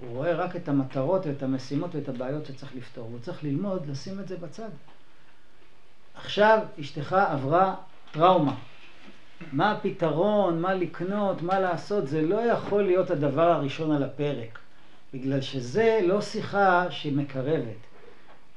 [0.00, 3.06] הוא רואה רק את המטרות ואת המשימות ואת הבעיות שצריך לפתור.
[3.06, 4.68] והוא צריך ללמוד לשים את זה בצד.
[6.14, 7.74] עכשיו אשתך עברה
[8.12, 8.54] טראומה.
[9.52, 14.58] מה הפתרון, מה לקנות, מה לעשות, זה לא יכול להיות הדבר הראשון על הפרק.
[15.14, 17.85] בגלל שזה לא שיחה שהיא מקרבת.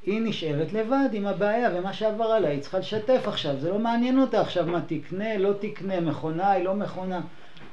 [0.03, 4.19] היא נשארת לבד עם הבעיה ומה שעבר עליה, היא צריכה לשתף עכשיו, זה לא מעניין
[4.19, 7.21] אותה עכשיו מה תקנה, לא תקנה, מכונה היא לא מכונה.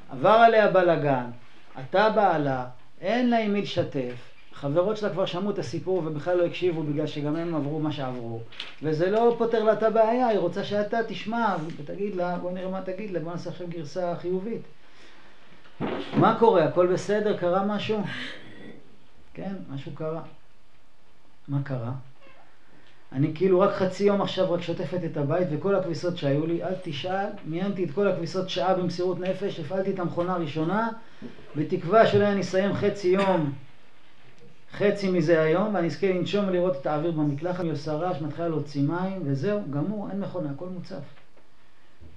[0.09, 1.25] עבר עליה בלאגן,
[1.79, 2.65] אתה בעלה,
[3.01, 4.13] אין לה עם מי לשתף,
[4.53, 8.39] חברות שלה כבר שמעו את הסיפור ובכלל לא הקשיבו בגלל שגם הם עברו מה שעברו.
[8.83, 12.81] וזה לא פותר לה את הבעיה, היא רוצה שאתה תשמע ותגיד לה, בוא נראה מה
[12.81, 14.61] תגיד לה, בוא נעשה עכשיו גרסה חיובית.
[16.17, 16.63] מה קורה?
[16.63, 17.37] הכל בסדר?
[17.37, 18.03] קרה משהו?
[19.33, 20.21] כן, משהו קרה.
[21.47, 21.91] מה קרה?
[23.11, 26.73] אני כאילו רק חצי יום עכשיו רק שוטפת את הבית וכל הכביסות שהיו לי, אל
[26.83, 30.89] תשאל, מיינתי את כל הכביסות שעה במסירות נפש, הפעלתי את המכונה הראשונה,
[31.55, 33.53] בתקווה שאולי אני אסיים חצי יום,
[34.71, 38.83] חצי מזה היום, ואני אזכה לנשום ולראות את האוויר במקלחת, אני עושה רעש, מתחילה להוציא
[38.83, 41.03] מים, וזהו, גמור, אין מכונה, הכל מוצף.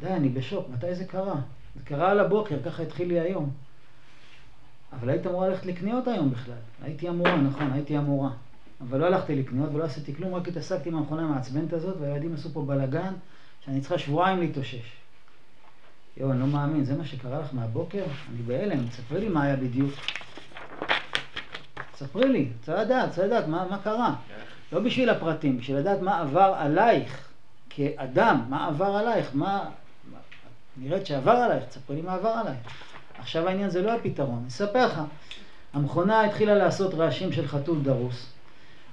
[0.01, 1.35] די, אני בשוק, מתי זה קרה?
[1.77, 3.51] זה קרה על הבוקר, ככה התחיל לי היום.
[4.93, 6.55] אבל היית אמורה ללכת לקניות היום בכלל.
[6.83, 8.31] הייתי אמורה, נכון, הייתי אמורה.
[8.81, 12.49] אבל לא הלכתי לקניות ולא עשיתי כלום, רק התעסקתי עם המכונה המעצבנת הזאת, והילדים עשו
[12.53, 13.15] פה בלאגן,
[13.65, 14.93] שאני צריכה שבועיים להתאושש.
[16.17, 18.03] יואו, אני לא מאמין, זה מה שקרה לך מהבוקר?
[18.35, 19.91] אני בהלם, תספרי לי מה היה בדיוק.
[21.97, 24.15] ספרי לי, רוצה לדעת, רוצה לדעת מה, מה קרה.
[24.73, 27.29] לא בשביל הפרטים, בשביל לדעת מה עבר עלייך
[27.71, 29.31] כאדם, מה עבר עלייך.
[29.35, 29.65] מה-
[30.77, 32.59] נראית שעבר עלייך, תספרי לי מה עבר עלייך.
[33.19, 35.01] עכשיו העניין זה לא הפתרון, אני אספר לך.
[35.73, 38.27] המכונה התחילה לעשות רעשים של חתול דרוס,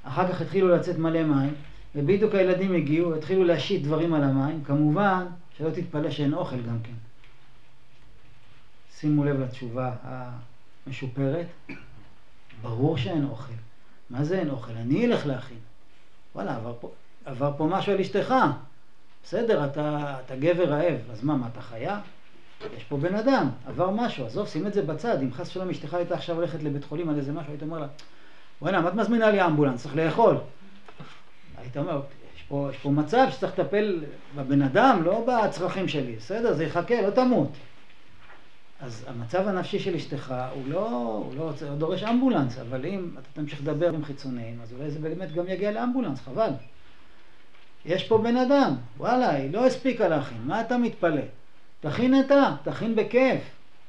[0.07, 1.53] אחר כך התחילו לצאת מלא מים,
[1.95, 5.25] ובדיוק הילדים הגיעו, התחילו להשית דברים על המים, כמובן
[5.57, 6.93] שלא תתפלא שאין אוכל גם כן.
[8.91, 11.45] שימו לב לתשובה המשופרת.
[12.61, 13.53] ברור שאין אוכל.
[14.09, 14.71] מה זה אין אוכל?
[14.71, 15.57] אני אלך להכין.
[16.35, 16.91] וואלה, עבר פה,
[17.25, 18.33] עבר פה משהו על אשתך.
[19.23, 21.99] בסדר, אתה, אתה גבר רעב, אז מה, מה, אתה חיה?
[22.77, 25.21] יש פה בן אדם, עבר משהו, עזוב, שים את זה בצד.
[25.21, 27.87] אם חס ושלום אשתך הייתה עכשיו הולכת לבית חולים על איזה משהו, היית אומר לה,
[28.61, 29.83] וואלה, מה את מזמינה לי אמבולנס?
[29.83, 30.37] צריך לאכול.
[31.57, 32.01] היית אומר,
[32.35, 34.03] יש פה, יש פה מצב שצריך לטפל
[34.35, 37.51] בבן אדם, לא בצרכים שלי, בסדר, זה יחכה, לא תמות.
[38.79, 40.89] אז המצב הנפשי של אשתך הוא לא,
[41.25, 44.91] הוא לא רוצה, הוא דורש אמבולנס, אבל אם אתה תמשיך לדבר עם חיצוניים, אז אולי
[44.91, 46.49] זה באמת גם יגיע לאמבולנס, חבל.
[47.85, 51.21] יש פה בן אדם, וואלה, היא לא הספיקה להכין, מה אתה מתפלא?
[51.79, 53.41] תכין אתה, תכין בכיף.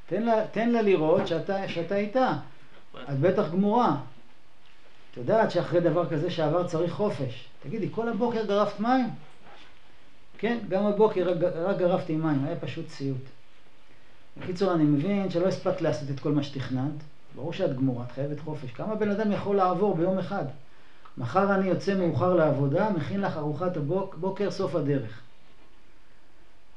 [0.06, 2.32] תן לה, תן לה לראות שאתה, שאתה איתה.
[3.12, 3.96] את בטח גמורה.
[5.12, 7.48] את יודעת שאחרי דבר כזה שעבר צריך חופש.
[7.62, 9.08] תגידי, כל הבוקר גרפת מים?
[10.38, 13.24] כן, גם הבוקר רק, רק גרפתי מים, היה פשוט סיוט.
[14.36, 17.02] בקיצור, אני מבין שלא הספקת לעשות את כל מה שתכננת.
[17.34, 18.70] ברור שאת גמורה, את חייבת חופש.
[18.70, 20.44] כמה בן אדם יכול לעבור ביום אחד?
[21.18, 25.20] מחר אני יוצא מאוחר לעבודה, מכין לך ארוחת הבוקר, סוף הדרך.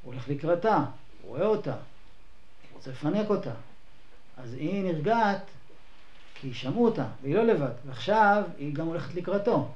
[0.02, 0.84] הוא הולך לקראתה,
[1.28, 1.74] רואה אותה,
[2.74, 3.52] רוצה לפנק אותה.
[4.38, 5.42] אז היא נרגעת
[6.42, 7.70] כי שמעו אותה, והיא לא לבד.
[7.86, 9.68] ועכשיו היא גם הולכת לקראתו.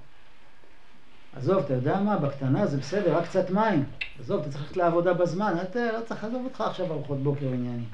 [1.36, 2.18] עזוב, אתה יודע מה?
[2.18, 3.84] בקטנה זה בסדר, רק קצת מים.
[4.20, 7.90] עזוב, אתה צריך ללכת לעבודה בזמן, אתה לא צריך לעזוב אותך עכשיו ארוחות בוקר ועניינים.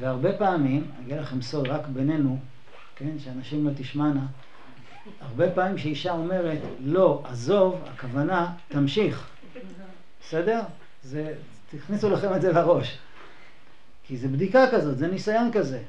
[0.00, 2.38] והרבה פעמים, אני אגיד לכם סוד, רק בינינו,
[2.96, 4.26] כן, שאנשים לא תשמענה,
[5.20, 9.28] הרבה פעמים שאישה אומרת, לא, עזוב, הכוונה, תמשיך.
[10.22, 10.60] בסדר?
[11.02, 11.34] זה,
[11.70, 12.98] תכניסו לכם את זה לראש.
[14.06, 15.82] כי זה בדיקה כזאת, זה ניסיון כזה.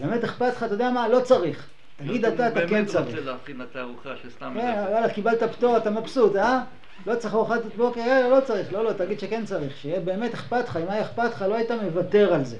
[0.00, 1.08] באמת אכפת לך, אתה יודע מה?
[1.08, 1.68] לא צריך.
[1.96, 3.06] תגיד אתה, אתה כן צריך.
[3.06, 4.52] באמת רוצה להכין את הארוחה שסתם...
[4.54, 6.62] כן, יאללה, קיבלת פטור, אתה מבסוט, אה?
[7.06, 8.72] לא צריך ארוחת בוקר, יאללה, לא צריך.
[8.72, 9.76] לא, לא, תגיד שכן צריך.
[9.76, 10.76] שיהיה באמת אכפת לך.
[10.76, 12.56] אם היה אכפת לך, לא היית מוותר על זה.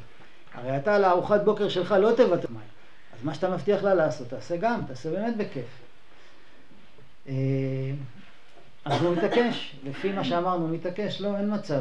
[0.55, 2.49] הרי אתה על הארוחת בוקר שלך לא תוותר.
[3.19, 5.65] אז מה שאתה מבטיח לה לעשות, תעשה גם, תעשה באמת בכיף.
[7.29, 7.35] אה,
[8.85, 11.81] אז הוא מתעקש, לפי מה שאמרנו, הוא מתעקש, לא, אין מצב.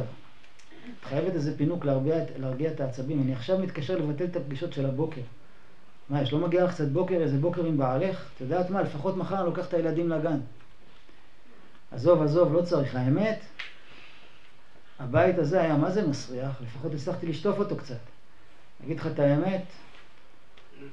[0.99, 3.21] את חייבת איזה פינוק להרגיע, להרגיע את העצבים.
[3.21, 5.21] אני עכשיו מתקשר לבטל את הפגישות של הבוקר.
[6.09, 8.29] מה, יש לא מגיע לך קצת בוקר, איזה בוקר עם בעלך?
[8.35, 10.39] את יודעת מה, לפחות מחר אני לוקח את הילדים לגן.
[11.91, 12.95] עזוב, עזוב, לא צריך.
[12.95, 13.39] האמת,
[14.99, 17.99] הבית הזה היה מה זה מסריח, לפחות הצלחתי לשטוף אותו קצת.
[18.83, 19.63] אגיד לך את האמת,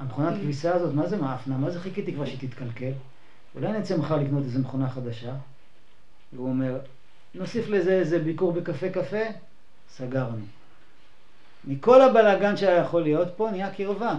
[0.01, 1.57] המכונת כביסה הזאת, מה זה מאפנה?
[1.57, 2.93] מה זה חיכיתי כבר שהיא תתקלקל?
[3.55, 5.33] אולי נצא מחר לקנות איזה מכונה חדשה?
[6.33, 6.79] והוא אומר,
[7.35, 9.23] נוסיף לזה איזה ביקור בקפה קפה,
[9.89, 10.45] סגרנו.
[11.65, 14.15] מכל הבלאגן שהיה יכול להיות פה נהיה קרבה.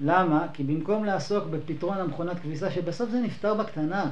[0.00, 0.46] למה?
[0.52, 4.10] כי במקום לעסוק בפתרון המכונת כביסה, שבסוף זה נפתר בקטנה,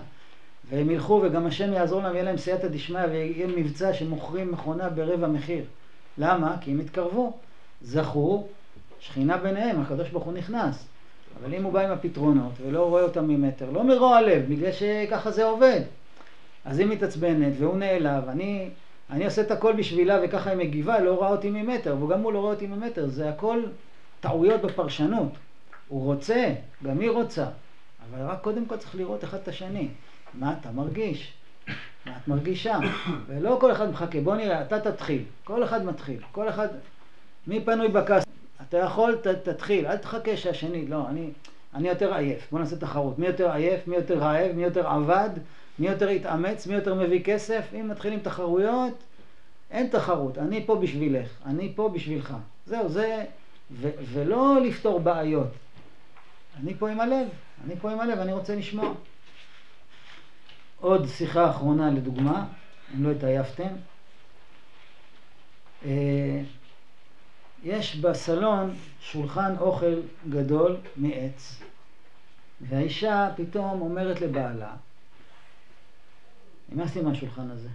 [0.70, 5.28] והם ילכו וגם השם יעזור להם, יהיה להם סייעתא דשמיא ויהיה מבצע שמוכרים מכונה ברבע
[5.28, 5.64] מחיר.
[6.18, 6.56] למה?
[6.60, 7.32] כי הם התקרבו,
[7.82, 8.46] זכו,
[9.00, 10.86] שכינה ביניהם, הקדוש ברוך הוא נכנס.
[11.40, 15.30] אבל אם הוא בא עם הפתרונות ולא רואה אותם ממטר, לא מרוע לב, בגלל שככה
[15.30, 15.80] זה עובד.
[16.64, 18.68] אז היא מתעצבנת והוא נעלב, אני,
[19.10, 22.38] אני עושה את הכל בשבילה וככה היא מגיבה, לא רואה אותי ממטר, וגם הוא לא
[22.38, 23.62] רואה אותי ממטר, זה הכל
[24.20, 25.32] טעויות בפרשנות.
[25.88, 27.46] הוא רוצה, גם היא רוצה,
[28.10, 29.88] אבל רק קודם כל צריך לראות אחד את השני.
[30.34, 31.32] מה אתה מרגיש?
[32.06, 32.78] מה את מרגישה?
[33.26, 36.68] ולא כל אחד מחכה, בוא נראה, אתה תתחיל, כל אחד מתחיל, כל אחד,
[37.46, 38.24] מי פנוי בכס?
[38.68, 41.30] אתה יכול, ת, תתחיל, אל תחכה שהשני, לא, אני,
[41.74, 45.30] אני יותר עייף, בוא נעשה תחרות, מי יותר עייף, מי יותר רעב, מי יותר עבד,
[45.78, 49.02] מי יותר יתאמץ, מי יותר מביא כסף, אם מתחילים תחרויות,
[49.70, 52.36] אין תחרות, אני פה בשבילך, אני פה בשבילך.
[52.66, 53.24] זהו, זה,
[53.70, 55.48] ו, ולא לפתור בעיות.
[56.56, 57.28] אני פה עם הלב,
[57.64, 58.94] אני פה עם הלב, אני רוצה לשמוע.
[60.80, 62.46] עוד שיחה אחרונה לדוגמה,
[62.94, 63.68] אם לא התעייפתם.
[65.84, 66.40] אה,
[67.62, 71.62] יש בסלון שולחן אוכל גדול מעץ,
[72.60, 74.76] והאישה פתאום אומרת לבעלה,
[76.68, 77.68] נמאס לי מהשולחן הזה.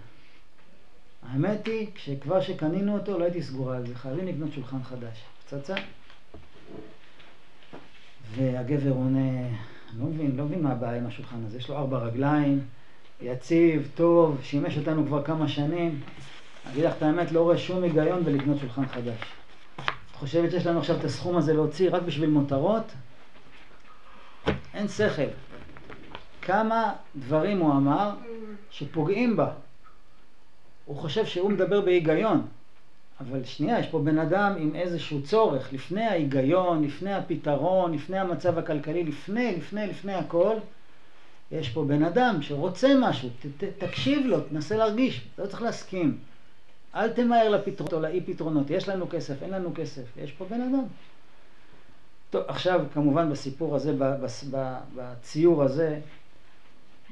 [1.24, 5.24] האמת היא, כשכבר שקנינו אותו לא הייתי סגורה על זה, חייבים לקנות שולחן חדש.
[5.46, 5.76] פצצה.
[8.36, 9.48] והגבר עונה,
[10.00, 12.60] לא מבין, לא מבין מה הבעיה עם השולחן הזה, יש לו ארבע רגליים,
[13.22, 16.00] יציב, טוב, שימש אותנו כבר כמה שנים.
[16.72, 19.20] אגיד לך את האמת, לא רואה שום היגיון בלקנות שולחן חדש.
[19.76, 22.92] את חושבת שיש לנו עכשיו את הסכום הזה להוציא רק בשביל מותרות?
[24.74, 25.22] אין שכל.
[26.42, 28.12] כמה דברים הוא אמר
[28.70, 29.52] שפוגעים בה.
[30.86, 32.48] הוא חושב שהוא מדבר בהיגיון,
[33.20, 38.58] אבל שנייה, יש פה בן אדם עם איזשהו צורך, לפני ההיגיון, לפני הפתרון, לפני המצב
[38.58, 40.56] הכלכלי, לפני, לפני, לפני הכל,
[41.52, 46.18] יש פה בן אדם שרוצה משהו, ת, ת, תקשיב לו, תנסה להרגיש, לא צריך להסכים.
[46.96, 50.62] אל תמהר לפתרונות או לאי פתרונות, יש לנו כסף, אין לנו כסף, יש פה בן
[50.62, 50.84] אדם.
[52.30, 53.94] טוב, עכשיו כמובן בסיפור הזה,
[54.96, 56.00] בציור הזה,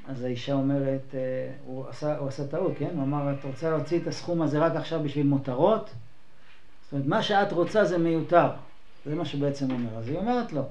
[0.08, 2.90] אז האישה אומרת, אה, הוא עשה, הוא עשה טעות, כן?
[2.94, 5.90] הוא אמר, את רוצה להוציא את הסכום הזה רק עכשיו בשביל מותרות?
[6.84, 8.48] זאת אומרת, מה שאת רוצה זה מיותר.
[9.06, 9.98] זה מה שבעצם אומר.
[9.98, 10.62] אז היא אומרת לו,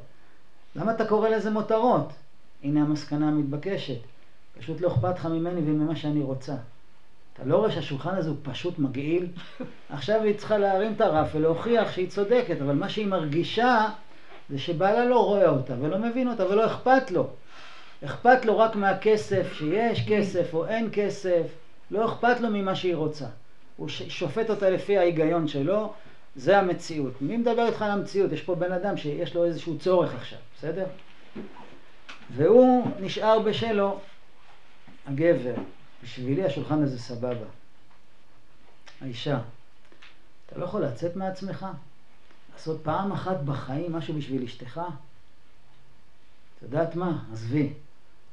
[0.76, 2.14] למה אתה קורא לזה מותרות?
[2.64, 4.00] הנה המסקנה המתבקשת.
[4.60, 6.56] פשוט לא אכפת לך ממני וממה שאני רוצה.
[7.34, 9.28] אתה לא רואה שהשולחן הזה הוא פשוט מגעיל?
[9.90, 13.90] עכשיו היא צריכה להרים את הרף ולהוכיח שהיא צודקת, אבל מה שהיא מרגישה
[14.50, 17.30] זה שבעלה לא רואה אותה ולא מבין אותה ולא אכפת לו.
[18.06, 21.42] אכפת לו רק מהכסף, שיש כסף או אין כסף,
[21.92, 23.26] לא אכפת לו ממה שהיא רוצה.
[23.78, 25.94] הוא שופט אותה לפי ההיגיון שלו,
[26.36, 27.22] זה המציאות.
[27.22, 28.32] מי מדבר איתך על המציאות?
[28.32, 30.86] יש פה בן אדם שיש לו איזשהו צורך עכשיו, בסדר?
[32.36, 34.00] והוא נשאר בשלו,
[35.08, 35.54] הגבר.
[36.04, 37.46] בשבילי השולחן הזה סבבה.
[39.02, 39.40] האישה,
[40.46, 41.66] אתה לא יכול לצאת מעצמך?
[42.54, 44.82] לעשות פעם אחת בחיים משהו בשביל אשתך?
[46.58, 47.24] את יודעת מה?
[47.34, 47.74] עזבי.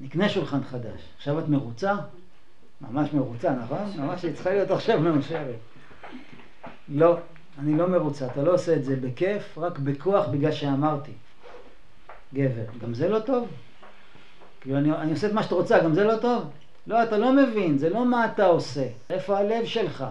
[0.00, 1.00] נקנה שולחן חדש.
[1.16, 1.94] עכשיו את מרוצה?
[2.80, 3.90] ממש מרוצה, נכון?
[3.98, 5.54] ממש היא צריכה להיות עכשיו מאושרת.
[6.88, 7.16] לא,
[7.58, 8.26] אני לא מרוצה.
[8.26, 11.12] אתה לא עושה את זה בכיף, רק בכוח בגלל שאמרתי.
[12.34, 12.64] גבר.
[12.82, 13.48] גם זה לא טוב?
[14.60, 16.42] כאילו אני, אני עושה את מה שאתה רוצה, גם זה לא טוב?
[16.86, 18.86] לא, אתה לא מבין, זה לא מה אתה עושה.
[19.10, 20.04] איפה הלב שלך?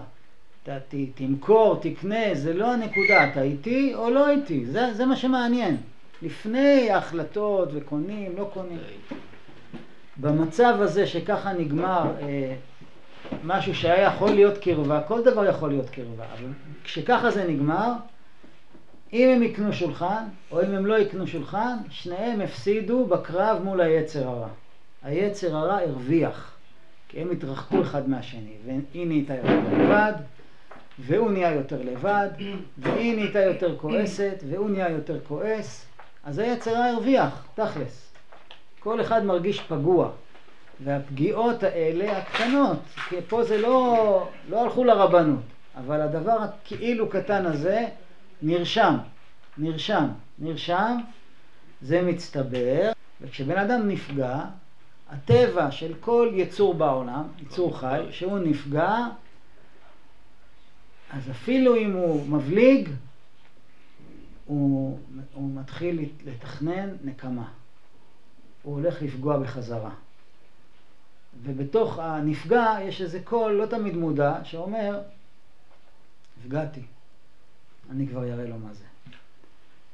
[0.62, 3.30] אתה ת, תמכור, תקנה, זה לא הנקודה.
[3.32, 4.66] אתה איתי או לא איתי?
[4.66, 5.76] זה, זה מה שמעניין.
[6.22, 8.78] לפני ההחלטות וקונים, לא קונים.
[10.16, 12.54] במצב הזה שככה נגמר אה,
[13.44, 16.48] משהו שהיה יכול להיות קרבה, כל דבר יכול להיות קרבה, אבל
[16.84, 17.92] כשככה זה נגמר,
[19.12, 24.28] אם הם יקנו שולחן, או אם הם לא יקנו שולחן, שניהם הפסידו בקרב מול היצר
[24.28, 24.48] הרע.
[25.02, 26.56] היצר הרע הרוויח,
[27.08, 30.12] כי הם התרחקו אחד מהשני, והיא נהייתה יותר לבד,
[30.98, 32.28] והוא נהיה יותר לבד,
[32.78, 35.86] והיא נהייתה יותר כועסת, והוא נהיה יותר כועס,
[36.24, 38.13] אז היצר הרע הרוויח, תכלס.
[38.84, 40.10] כל אחד מרגיש פגוע.
[40.84, 45.42] והפגיעות האלה הקטנות, כי פה זה לא, לא הלכו לרבנות,
[45.76, 47.86] אבל הדבר הכאילו קטן הזה
[48.42, 48.96] נרשם,
[49.58, 50.98] נרשם, נרשם,
[51.82, 54.40] זה מצטבר, וכשבן אדם נפגע,
[55.10, 58.96] הטבע של כל יצור בעולם, יצור חי, שהוא נפגע,
[61.10, 62.88] אז אפילו אם הוא מבליג,
[64.46, 64.98] הוא,
[65.34, 67.48] הוא מתחיל לתכנן נקמה.
[68.64, 69.90] הוא הולך לפגוע בחזרה.
[71.42, 75.00] ובתוך הנפגע יש איזה קול לא תמיד מודע שאומר,
[76.38, 76.82] נפגעתי,
[77.90, 78.84] אני כבר אראה לו מה זה.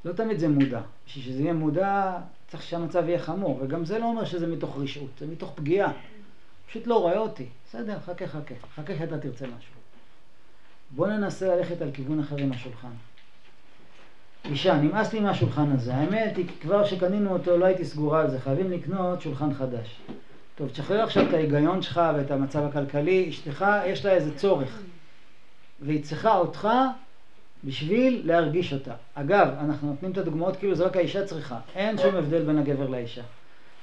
[0.05, 0.81] לא תמיד זה מודע.
[1.07, 5.09] בשביל שזה יהיה מודע, צריך שהמצב יהיה חמור, וגם זה לא אומר שזה מתוך רשעות,
[5.19, 5.91] זה מתוך פגיעה.
[6.67, 7.45] פשוט לא רואה אותי.
[7.67, 8.55] בסדר, חכה, חכה.
[8.75, 9.73] חכה שאתה תרצה משהו.
[10.91, 12.91] בוא ננסה ללכת על כיוון אחר עם השולחן.
[14.45, 15.93] אישה, נמאס לי מהשולחן הזה.
[15.95, 19.99] האמת היא, כבר שקנינו אותו לא הייתי סגורה על זה, חייבים לקנות שולחן חדש.
[20.55, 24.79] טוב, תשחרר עכשיו את ההיגיון שלך ואת המצב הכלכלי, אשתך יש לה איזה צורך,
[25.81, 26.67] והיא צריכה אותך
[27.63, 28.93] בשביל להרגיש אותה.
[29.15, 32.89] אגב, אנחנו נותנים את הדוגמאות כאילו זה רק האישה צריכה, אין שום הבדל בין הגבר
[32.89, 33.21] לאישה.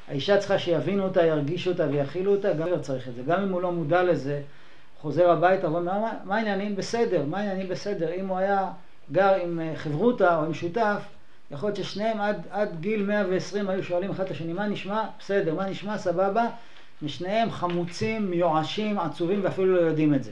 [0.09, 3.23] האישה צריכה שיבינו אותה, ירגישו אותה ויכילו אותה, גם גבר צריך את זה.
[3.23, 4.43] גם אם הוא לא מודע לזה,
[5.01, 7.25] חוזר הביתה ואומר, מה העניינים בסדר?
[7.25, 8.13] מה העניינים בסדר?
[8.13, 8.71] אם הוא היה
[9.13, 11.03] גר עם אה, חברותה או עם שותף,
[11.51, 15.05] יכול להיות ששניהם עד, עד גיל 120 היו שואלים אחד את השני, מה נשמע?
[15.19, 15.99] בסדר, מה נשמע?
[15.99, 16.47] סבבה?
[17.03, 20.31] ושניהם חמוצים, מיואשים, עצובים ואפילו לא יודעים את זה.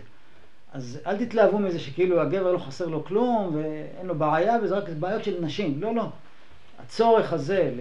[0.73, 4.89] אז אל תתלהבו מזה שכאילו הגבר לא חסר לו כלום ואין לו בעיה וזה רק
[4.89, 5.81] בעיות של נשים.
[5.81, 6.09] לא, לא.
[6.79, 7.81] הצורך הזה ל...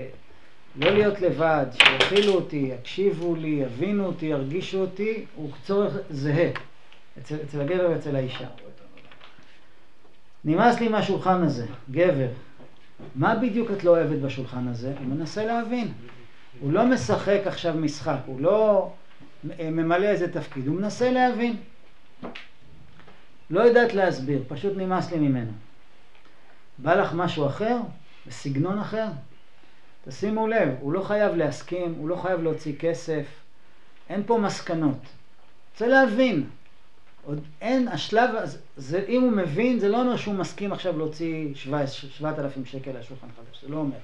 [0.76, 6.50] לא להיות לבד, שיכילו אותי, יקשיבו לי, יבינו אותי, ירגישו אותי, הוא צורך זהה
[7.18, 8.48] אצל, אצל הגבר ואצל האישה.
[10.46, 12.28] נמאס לי מהשולחן הזה, גבר.
[13.16, 14.94] מה בדיוק את לא אוהבת בשולחן הזה?
[15.00, 15.94] הוא מנסה להבין.
[16.60, 18.92] הוא לא משחק עכשיו משחק, הוא לא
[19.44, 21.56] ממלא איזה תפקיד, הוא מנסה להבין.
[23.50, 25.52] לא יודעת להסביר, פשוט נמאס לי ממנו.
[26.78, 27.78] בא לך משהו אחר?
[28.28, 29.08] בסגנון אחר?
[30.08, 33.26] תשימו לב, הוא לא חייב להסכים, הוא לא חייב להוציא כסף,
[34.10, 35.00] אין פה מסקנות.
[35.72, 36.44] רוצה להבין.
[37.26, 38.30] עוד אין, השלב,
[38.78, 43.62] זה, אם הוא מבין, זה לא אומר שהוא מסכים עכשיו להוציא 7,000 שקל לשולחן חדש,
[43.62, 43.98] זה לא אומר.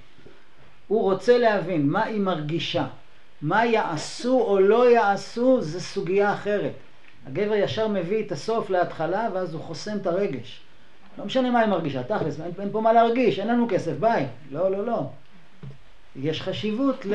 [0.87, 2.87] הוא רוצה להבין מה היא מרגישה.
[3.41, 6.73] מה יעשו או לא יעשו, זה סוגיה אחרת.
[7.27, 10.61] הגבר ישר מביא את הסוף להתחלה, ואז הוא חוסם את הרגש.
[11.17, 14.27] לא משנה מה היא מרגישה, תכלס, אין, אין פה מה להרגיש, אין לנו כסף, ביי.
[14.51, 15.09] לא, לא, לא.
[16.15, 17.13] יש חשיבות ל,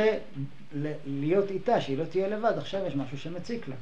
[0.73, 3.75] ל, להיות איתה, שהיא לא תהיה לבד, עכשיו יש משהו שמציק לה.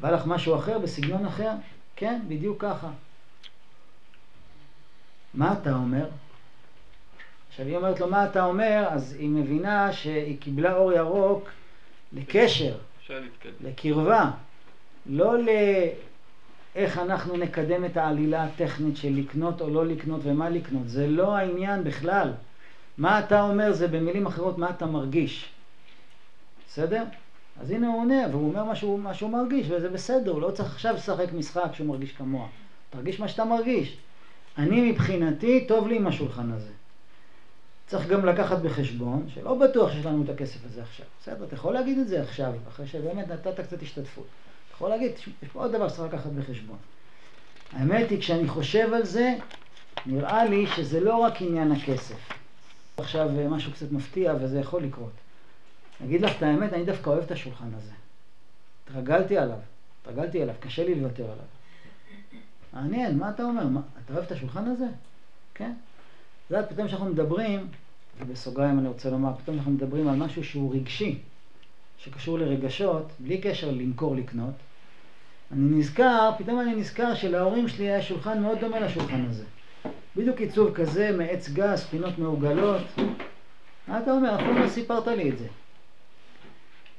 [0.00, 1.50] בא לך משהו אחר בסגנון אחר?
[1.96, 2.90] כן, בדיוק ככה.
[5.34, 6.06] מה אתה אומר?
[7.48, 8.86] עכשיו היא אומרת לו, מה אתה אומר?
[8.90, 11.48] אז היא מבינה שהיא קיבלה אור ירוק
[12.12, 12.76] לקשר.
[13.60, 14.30] לקרבה,
[15.06, 21.06] לא לאיך אנחנו נקדם את העלילה הטכנית של לקנות או לא לקנות ומה לקנות, זה
[21.06, 22.32] לא העניין בכלל.
[22.98, 25.48] מה אתה אומר זה במילים אחרות מה אתה מרגיש.
[26.66, 27.04] בסדר?
[27.60, 30.50] אז הנה הוא עונה, והוא אומר מה שהוא, מה שהוא מרגיש, וזה בסדר, הוא לא
[30.50, 32.46] צריך עכשיו לשחק משחק שהוא מרגיש כמוה.
[32.90, 33.96] תרגיש מה שאתה מרגיש.
[34.58, 36.70] אני מבחינתי, טוב לי עם השולחן הזה.
[37.86, 41.06] צריך גם לקחת בחשבון שלא בטוח שיש לנו את הכסף הזה עכשיו.
[41.22, 44.26] בסדר, אתה יכול להגיד את זה עכשיו, אחרי שבאמת נתת קצת השתתפות.
[44.66, 46.76] אתה יכול להגיד, יש פה עוד דבר שצריך לקחת בחשבון.
[47.72, 49.34] האמת היא, כשאני חושב על זה,
[50.06, 52.28] נראה לי שזה לא רק עניין הכסף.
[52.96, 55.12] עכשיו משהו קצת מפתיע וזה יכול לקרות.
[56.04, 57.92] אגיד לך את האמת, אני דווקא אוהב את השולחן הזה.
[58.84, 59.58] התרגלתי עליו,
[60.02, 61.44] התרגלתי אליו, קשה לי לוותר עליו.
[62.72, 63.66] מעניין, מה אתה אומר?
[63.66, 64.86] מה, אתה אוהב את השולחן הזה?
[65.54, 65.72] כן.
[66.50, 67.68] זה פתאום כשאנחנו מדברים,
[68.20, 71.18] ובסוגריים אני רוצה לומר, פתאום אנחנו מדברים על משהו שהוא רגשי,
[71.98, 74.54] שקשור לרגשות, בלי קשר למכור לקנות,
[75.52, 79.44] אני נזכר, פתאום אני נזכר שלהורים שלי היה שולחן מאוד דומה לשולחן הזה.
[80.16, 82.82] בדיוק עיצוב כזה, מעץ גס, פינות מעוגלות.
[83.88, 84.34] מה אתה אומר?
[84.34, 85.46] אף פעם לא סיפרת לי את זה.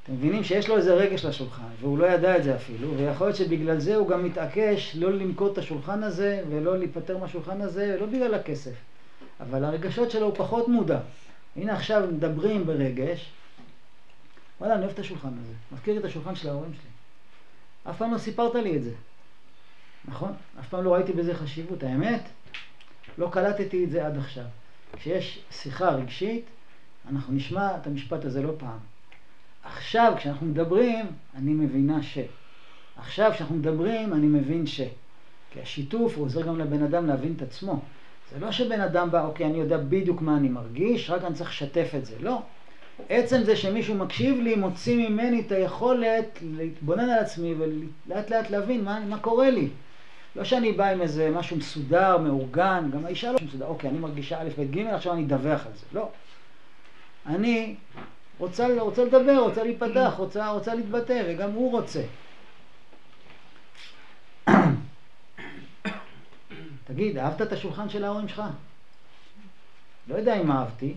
[0.10, 3.38] אתם מבינים שיש לו איזה רגש לשולחן, והוא לא ידע את זה אפילו, ויכול להיות
[3.38, 8.06] שבגלל זה הוא גם מתעקש לא למכור את השולחן הזה, ולא להיפטר מהשולחן הזה, לא
[8.06, 8.72] בגלל הכסף.
[9.40, 11.00] אבל הרגשות שלו הוא פחות מודע.
[11.56, 13.32] הנה עכשיו מדברים ברגש,
[14.60, 15.54] וואלה, אני אוהב את השולחן הזה.
[15.72, 16.92] מזכיר את השולחן של ההורים שלי.
[17.92, 18.92] אף פעם לא סיפרת לי את זה.
[20.06, 20.34] נכון?
[20.60, 21.84] אף פעם לא ראיתי בזה חשיבות.
[21.84, 22.22] האמת,
[23.18, 24.46] לא קלטתי את זה עד עכשיו.
[24.94, 26.46] כשיש שיחה רגשית,
[27.10, 28.80] אנחנו נשמע את המשפט הזה לא פעם.
[29.64, 31.06] עכשיו, כשאנחנו מדברים,
[31.36, 32.18] אני מבינה ש.
[32.98, 34.82] עכשיו, כשאנחנו מדברים, אני מבין ש.
[35.52, 37.80] כי השיתוף הוא עוזר גם לבן אדם להבין את עצמו.
[38.32, 41.50] זה לא שבן אדם בא, אוקיי, אני יודע בדיוק מה אני מרגיש, רק אני צריך
[41.50, 42.16] לשתף את זה.
[42.20, 42.42] לא.
[43.10, 48.84] עצם זה שמישהו מקשיב לי, מוציא ממני את היכולת להתבונן על עצמי ולאט לאט להבין
[48.84, 49.68] מה, מה קורה לי.
[50.36, 54.42] לא שאני בא עם איזה משהו מסודר, מאורגן, גם האישה לא מסודר, אוקיי, אני מרגישה
[54.42, 55.86] א', ב', ג', עכשיו אני אדווח על זה.
[55.94, 56.10] לא.
[57.26, 57.76] אני
[58.40, 62.02] רוצה, רוצה לדבר, רוצה להיפתח, רוצה, רוצה להתבטא, וגם הוא רוצה.
[66.84, 68.44] תגיד, אהבת את השולחן של ההורים שלך?
[70.08, 70.94] לא יודע אם אהבתי,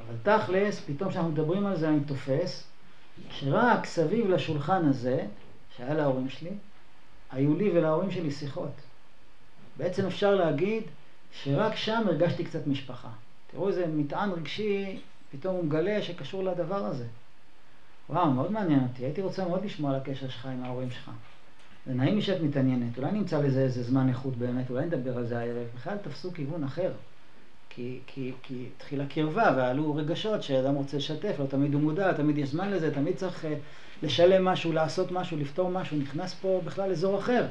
[0.00, 2.66] אבל תכלס, פתאום כשאנחנו מדברים על זה אני תופס
[3.30, 5.26] שרק סביב לשולחן הזה,
[5.76, 6.50] שהיה להורים שלי,
[7.30, 8.72] היו לי ולהורים שלי שיחות.
[9.76, 10.82] בעצם אפשר להגיד
[11.32, 13.08] שרק שם הרגשתי קצת משפחה.
[13.50, 15.00] תראו איזה מטען רגשי
[15.32, 17.06] פתאום הוא מגלה שקשור לדבר הזה.
[18.10, 19.04] וואו, מאוד מעניין אותי.
[19.04, 21.10] הייתי רוצה מאוד לשמוע על הקשר שלך עם ההורים שלך.
[21.86, 22.98] זה נעים לי שאת מתעניינת.
[22.98, 25.66] אולי נמצא לזה איזה זמן איכות באמת, אולי נדבר על זה הערב.
[25.74, 26.92] בכלל תפסו כיוון אחר.
[27.70, 32.38] כי, כי, כי התחילה קרבה ועלו רגשות שאדם רוצה לשתף, לא תמיד הוא מודע, תמיד
[32.38, 33.48] יש זמן לזה, תמיד צריך uh,
[34.02, 35.96] לשלם משהו, לעשות משהו, לפתור משהו.
[35.96, 37.46] נכנס פה בכלל אזור אחר,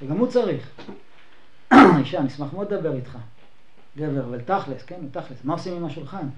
[0.00, 0.70] שגם הוא צריך.
[1.98, 3.18] אישה, אני אשמח מאוד לדבר איתך.
[3.96, 5.38] גבר, אבל תכלס, כן, תכלס.
[5.44, 6.28] מה עושים עם השולחן?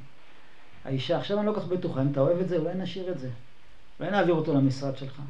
[0.88, 3.18] האישה, עכשיו אני לא כל כך בטוחה, אם אתה אוהב את זה, אולי נשאיר את
[3.18, 3.28] זה.
[4.00, 5.20] אולי נעביר אותו למשרד שלך.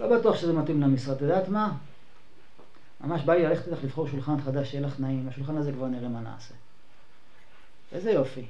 [0.00, 1.16] לא בטוח שזה מתאים למשרד.
[1.16, 1.72] את יודעת מה?
[3.00, 5.28] ממש בא לי ללכת איתך לבחור שולחן חדש, שיהיה לך נעים.
[5.28, 6.54] השולחן הזה כבר נראה מה נעשה.
[7.92, 8.44] איזה יופי.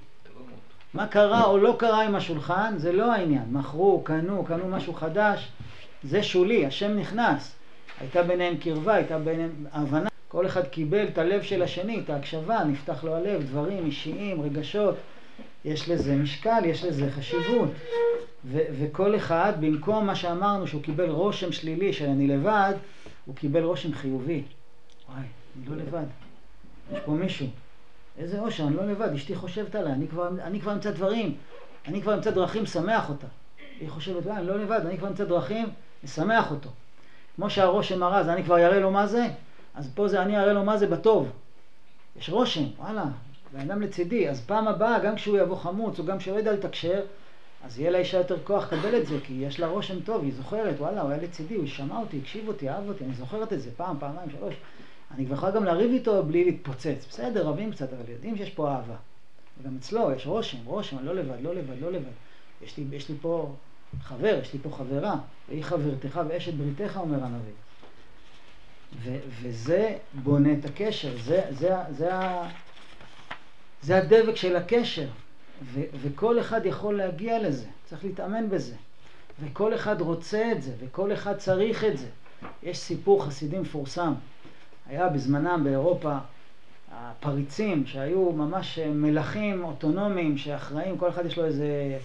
[0.95, 3.45] מה קרה או לא קרה עם השולחן, זה לא העניין.
[3.51, 5.53] מכרו, קנו, קנו משהו חדש,
[6.03, 7.55] זה שולי, השם נכנס.
[8.01, 10.09] הייתה ביניהם קרבה, הייתה ביניהם הבנה.
[10.29, 14.95] כל אחד קיבל את הלב של השני, את ההקשבה, נפתח לו הלב, דברים אישיים, רגשות.
[15.65, 17.71] יש לזה משקל, יש לזה חשיבות.
[18.45, 22.75] ו- וכל אחד, במקום מה שאמרנו שהוא קיבל רושם שלילי של אני לבד,
[23.25, 24.43] הוא קיבל רושם חיובי.
[25.09, 25.23] וואי,
[25.57, 26.05] אני לא לבד.
[26.93, 27.47] יש פה מישהו.
[28.19, 31.35] איזה אושר, אני לא לבד, אשתי חושבת עליי, אני כבר, אני כבר אמצא דברים,
[31.87, 33.27] אני כבר אמצא דרכים לשמח אותה.
[33.81, 35.69] היא חושבת, וואי, אני לא לבד, אני כבר אמצא דרכים
[36.05, 36.71] לשמח אותו.
[37.37, 39.27] כמו שהרושם הרע, זה אני כבר אראה לו מה זה,
[39.75, 41.31] אז פה זה אני אראה לו מה זה בטוב.
[42.17, 43.05] יש רושם, וואלה,
[43.53, 47.01] בן אדם לצידי, אז פעם הבאה, גם כשהוא יבוא חמוץ, או גם כשהוא ידע לתקשר,
[47.65, 50.75] אז יהיה לאישה יותר כוח לקבל את זה, כי יש לה רושם טוב, היא זוכרת,
[50.81, 53.71] וואלה, הוא היה לצידי, הוא שמע אותי, הקשיב אותי, אהב אותי, אני זוכרת את זה
[53.77, 54.55] פעם, פעמיים, שלוש.
[55.15, 57.07] אני כבר יכולה גם לריב איתו בלי להתפוצץ.
[57.09, 58.97] בסדר, רבים קצת, אבל יודעים שיש פה אהבה.
[59.61, 62.13] וגם אצלו יש רושם, רושם, לא לבד, לא לבד, לא לבד.
[62.63, 63.55] יש לי, יש לי פה
[64.03, 65.17] חבר, יש לי פה חברה,
[65.49, 67.53] והיא חברתך ואשת בריתך, אומר הנביא.
[69.03, 72.11] ו- וזה בונה את הקשר, זה, זה, זה, זה,
[73.83, 75.07] זה הדבק של הקשר.
[75.65, 78.75] ו- וכל אחד יכול להגיע לזה, צריך להתאמן בזה.
[79.41, 82.07] וכל אחד רוצה את זה, וכל אחד צריך את זה.
[82.63, 84.13] יש סיפור חסידי מפורסם.
[84.87, 86.17] היה בזמנם באירופה,
[86.93, 91.99] הפריצים שהיו ממש מלכים אוטונומיים שאחראים, כל אחד יש לו איזה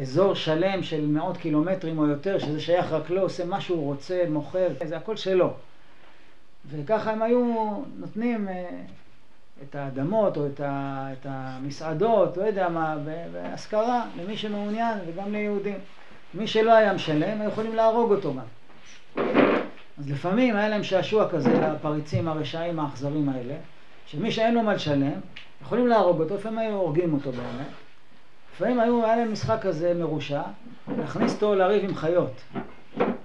[0.00, 4.24] אזור שלם של מאות קילומטרים או יותר, שזה שייך רק לו, עושה מה שהוא רוצה,
[4.30, 5.54] מוכר, זה הכל שלו.
[6.70, 7.54] וככה הם היו
[7.98, 8.68] נותנים אה,
[9.62, 12.96] את האדמות או את, ה, את המסעדות, לא יודע מה,
[13.32, 15.78] בהשכרה למי שמעוניין וגם ליהודים.
[16.34, 18.44] מי שלא היה משלם, היו יכולים להרוג אותו גם.
[19.98, 23.54] אז לפעמים היה להם שעשוע כזה לפריצים הרשעים האכזרים האלה,
[24.06, 25.20] שמי שאין לו מה לשלם,
[25.62, 27.66] יכולים להרוג אותו, לפעמים היו הורגים אותו באמת.
[28.54, 30.42] לפעמים היו, היה להם משחק כזה מרושע,
[30.98, 32.42] להכניס אותו לריב עם חיות.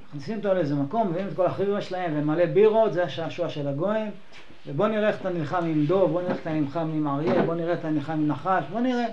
[0.08, 4.12] מכניסים אותו לאיזה מקום, מביאים את כל החבר'ה שלהם ומלא בירות, זה השעשוע של הגויים,
[4.68, 7.56] ובוא נראה איך אתה נלחם עם דוב, בוא נראה איך אתה נלחם עם אריה, בוא
[7.56, 9.06] נראה איך אתה נלחם עם נחש, בוא נראה.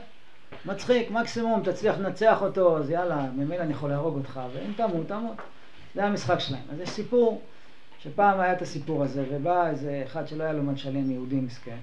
[0.64, 5.36] מצחיק, מקסימום תצליח לנצח אותו, אז יאללה, ממילא אני יכול להרוג אותך, ואם תמות, תמות.
[5.94, 6.62] זה המשחק שלהם.
[6.72, 7.40] אז יש סיפור,
[7.98, 11.76] שפעם היה את הסיפור הזה, ובא איזה אחד שלא היה לו מה לשלם, יהודי מסכן,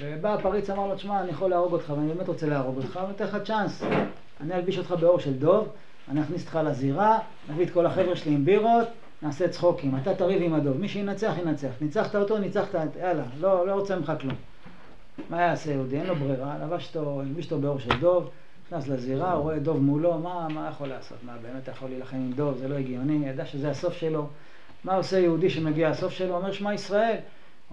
[0.00, 3.14] ובא הפריץ אמר לו, תשמע, אני יכול להרוג אותך, ואני באמת רוצה להרוג אותך, ואני
[3.16, 3.82] אתן לך צ'אנס.
[4.40, 5.68] אני אלביש אותך באור של דוב,
[6.10, 7.18] אני אכניס אותך לזירה,
[7.50, 8.88] נביא את כל החבר'ה שלי עם בירות,
[9.22, 13.72] נעשה צחוקים, אתה תריב עם הדוב, מי שינצח ינצח, ניצחת אותו, ניצחת, יאללה, לא, לא
[13.72, 14.34] רוצה ממך כלום.
[15.30, 15.96] מה יעשה יהודי?
[15.96, 18.30] אין לו ברירה, לבש אותו, הלביש אותו באור של דוב,
[18.66, 21.18] נכנס לזירה, הוא רואה דוב מולו, מה, מה יכול לעשות?
[21.22, 22.56] מה, באמת יכול להילחם עם דוב?
[22.58, 24.26] זה לא הגיוני, ידע שזה הסוף שלו.
[24.84, 26.36] מה עושה יהודי שמגיע הסוף שלו?
[26.36, 27.16] אומר שמע ישראל.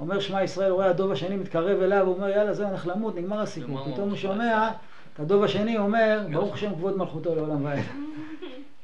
[0.01, 3.15] אומר שמע ישראל, הוא רואה הדוב השני מתקרב אליו, הוא אומר יאללה זהו, הולך למות,
[3.15, 3.93] נגמר הסיפור.
[3.93, 4.69] פתאום הוא שומע
[5.13, 7.79] את הדוב השני אומר, ברוך השם כבוד מלכותו לעולם ועד.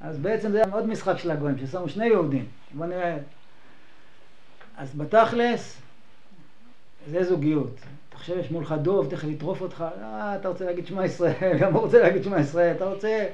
[0.02, 2.46] אז בעצם זה היה עוד משחק של הגויים, ששמו שני יהודים.
[2.74, 3.18] בוא נראה.
[4.78, 5.82] אז בתכלס,
[7.08, 7.76] זה זוגיות.
[8.14, 11.82] עכשיו יש מולך דוב, תכף יטרוף אותך, אה, אתה רוצה להגיד שמע ישראל, גם הוא
[11.82, 13.28] רוצה להגיד שמע ישראל, אתה רוצה,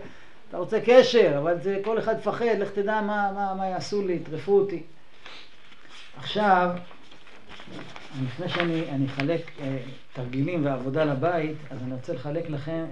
[0.49, 4.13] אתה רוצה קשר, אבל זה, כל אחד מפחד, לך תדע מה, מה, מה יעשו לי,
[4.13, 4.84] יטרפו אותי.
[6.18, 6.70] עכשיו,
[8.24, 9.78] לפני שאני אחלק אה,
[10.13, 12.86] תרגילים ועבודה לבית, אז אני רוצה לחלק לכם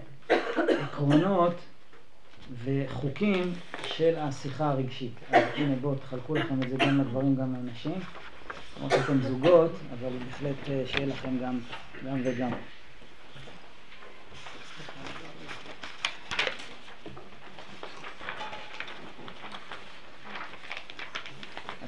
[0.84, 1.54] עקרונות
[2.64, 3.54] וחוקים
[3.86, 5.14] של השיחה הרגשית.
[5.32, 8.00] אז הנה בואו תחלקו לכם את זה גם לגברים גם לנשים.
[8.78, 11.60] למרות שאתם זוגות, אבל בהחלט אה, שיהיה לכם גם,
[12.06, 12.52] גם וגם.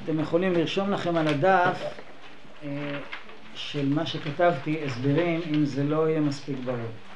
[0.04, 1.82] אתם יכולים לרשום לכם על הדף
[2.62, 2.98] אה,
[3.54, 7.07] של מה שכתבתי הסברים, אם זה לא יהיה מספיק ברור.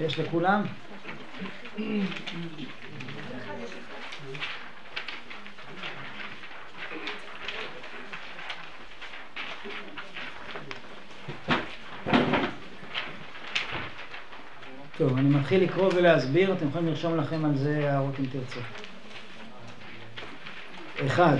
[0.00, 0.62] יש לכולם?
[14.98, 18.60] טוב, אני מתחיל לקרוא ולהסביר, אתם יכולים לרשום לכם על זה הערות אם תרצו.
[21.06, 21.36] אחד,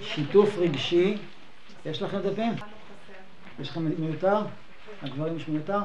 [0.00, 1.16] שיתוף רגשי,
[1.86, 2.52] יש לכם דפים?
[3.60, 4.42] יש לכם מיותר?
[5.02, 5.80] הגברים יש מיותר?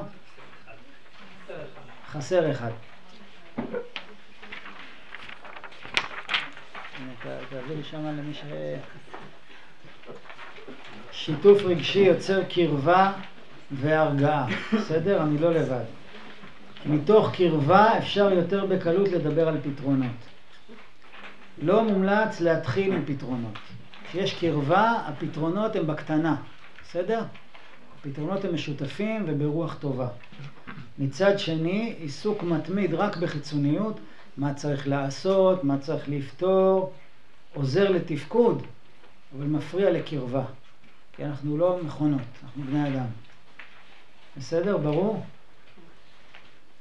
[2.10, 2.70] חסר אחד.
[7.50, 8.42] תעביר שם למי ש...
[11.12, 13.12] שיתוף רגשי יוצר קרבה
[13.70, 15.22] והרגעה, בסדר?
[15.22, 15.84] אני לא לבד.
[16.86, 20.16] מתוך קרבה אפשר יותר בקלות לדבר על פתרונות.
[21.62, 23.58] לא מומלץ להתחיל עם פתרונות.
[24.08, 26.36] כשיש קרבה, הפתרונות הם בקטנה,
[26.82, 27.22] בסדר?
[27.98, 30.08] הפתרונות הם משותפים וברוח טובה.
[30.98, 34.00] מצד שני, עיסוק מתמיד רק בחיצוניות,
[34.36, 36.92] מה צריך לעשות, מה צריך לפתור,
[37.54, 38.62] עוזר לתפקוד,
[39.36, 40.44] אבל מפריע לקרבה.
[41.12, 43.06] כי אנחנו לא מכונות, אנחנו בני אדם.
[44.36, 44.76] בסדר?
[44.76, 45.24] ברור?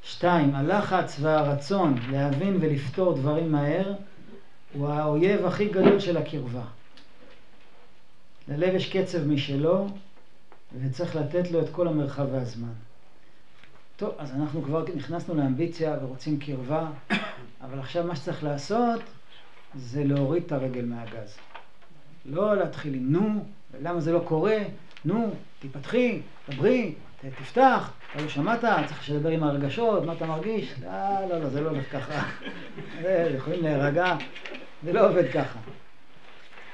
[0.04, 3.94] שתיים, הלחץ והרצון להבין ולפתור דברים מהר
[4.74, 6.64] הוא האויב הכי גדול של הקרבה.
[8.48, 9.88] ללב יש קצב משלו
[10.82, 12.74] וצריך לתת לו את כל המרחב והזמן.
[13.98, 16.88] טוב, אז אנחנו כבר נכנסנו לאמביציה ורוצים קרבה,
[17.62, 19.02] אבל עכשיו מה שצריך לעשות
[19.76, 21.38] זה להוריד את הרגל מהגז.
[22.26, 23.46] לא להתחיל עם נו,
[23.82, 24.58] למה זה לא קורה,
[25.06, 26.94] נו, תיפתחי, דברי,
[27.40, 30.74] תפתח, אתה לא שמעת, צריך לדבר עם הרגשות, מה אתה מרגיש?
[30.84, 32.30] לא, לא, לא, זה לא הולך ככה.
[33.36, 34.16] יכולים להירגע,
[34.84, 35.60] זה לא עובד ככה.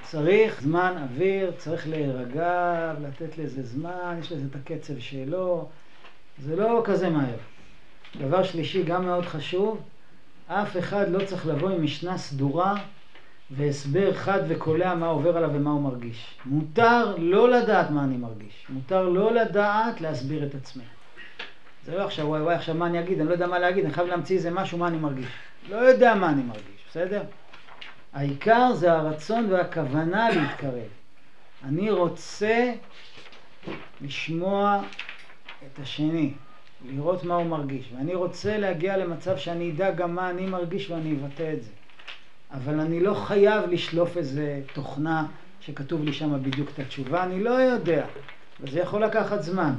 [0.04, 5.70] צריך זמן אוויר, צריך להירגע, לתת לזה זמן, יש לזה את הקצב שלו,
[6.40, 7.38] זה לא כזה מהר.
[8.20, 9.82] דבר שלישי, גם מאוד חשוב,
[10.48, 12.76] אף אחד לא צריך לבוא עם משנה סדורה
[13.52, 16.38] והסבר חד וקולע מה עובר עליו ומה הוא מרגיש.
[16.46, 18.66] מותר לא לדעת מה אני מרגיש.
[18.70, 20.84] מותר לא לדעת להסביר את עצמי.
[21.86, 23.20] זה לא עכשיו, וואי וואי, עכשיו מה אני אגיד?
[23.20, 25.28] אני לא יודע מה להגיד, אני חייב להמציא איזה משהו, מה אני מרגיש.
[25.70, 27.24] לא יודע מה אני מרגיש, בסדר?
[28.14, 30.88] העיקר זה הרצון והכוונה להתקרב.
[31.66, 32.74] אני רוצה
[34.02, 34.82] לשמוע
[35.66, 36.34] את השני,
[36.86, 41.14] לראות מה הוא מרגיש, ואני רוצה להגיע למצב שאני אדע גם מה אני מרגיש ואני
[41.14, 41.72] אבטא את זה.
[42.52, 45.28] אבל אני לא חייב לשלוף איזה תוכנה
[45.62, 48.06] שכתוב לי שם בדיוק את התשובה, אני לא יודע,
[48.60, 49.74] וזה יכול לקחת זמן.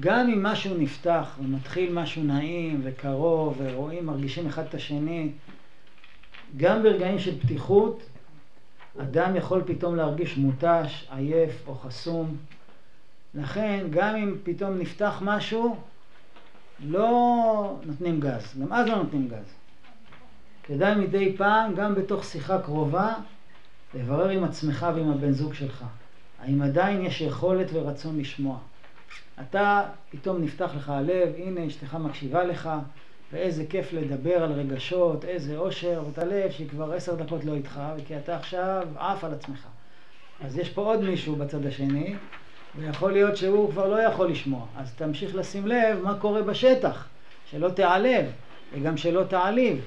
[0.00, 5.30] גם אם משהו נפתח ומתחיל משהו נעים וקרוב ורואים, מרגישים אחד את השני,
[6.56, 8.02] גם ברגעים של פתיחות,
[8.98, 12.36] אדם יכול פתאום להרגיש מותש, עייף או חסום.
[13.34, 15.76] לכן, גם אם פתאום נפתח משהו,
[16.80, 18.54] לא נותנים גז.
[18.60, 19.54] גם אז לא נותנים גז.
[20.62, 23.14] כדאי מדי פעם, גם בתוך שיחה קרובה,
[23.94, 25.84] לברר עם עצמך ועם הבן זוג שלך.
[26.40, 28.58] האם עדיין יש יכולת ורצון לשמוע.
[29.40, 32.70] אתה, פתאום נפתח לך הלב, הנה אשתך מקשיבה לך,
[33.32, 37.80] ואיזה כיף לדבר על רגשות, איזה אושר, ואתה לב שהיא כבר עשר דקות לא איתך,
[38.06, 39.66] כי אתה עכשיו עף על עצמך.
[40.44, 42.14] אז יש פה עוד מישהו בצד השני,
[42.78, 44.66] ויכול להיות שהוא כבר לא יכול לשמוע.
[44.76, 47.06] אז תמשיך לשים לב מה קורה בשטח,
[47.50, 48.26] שלא תיעלב,
[48.72, 49.84] וגם שלא תעליב.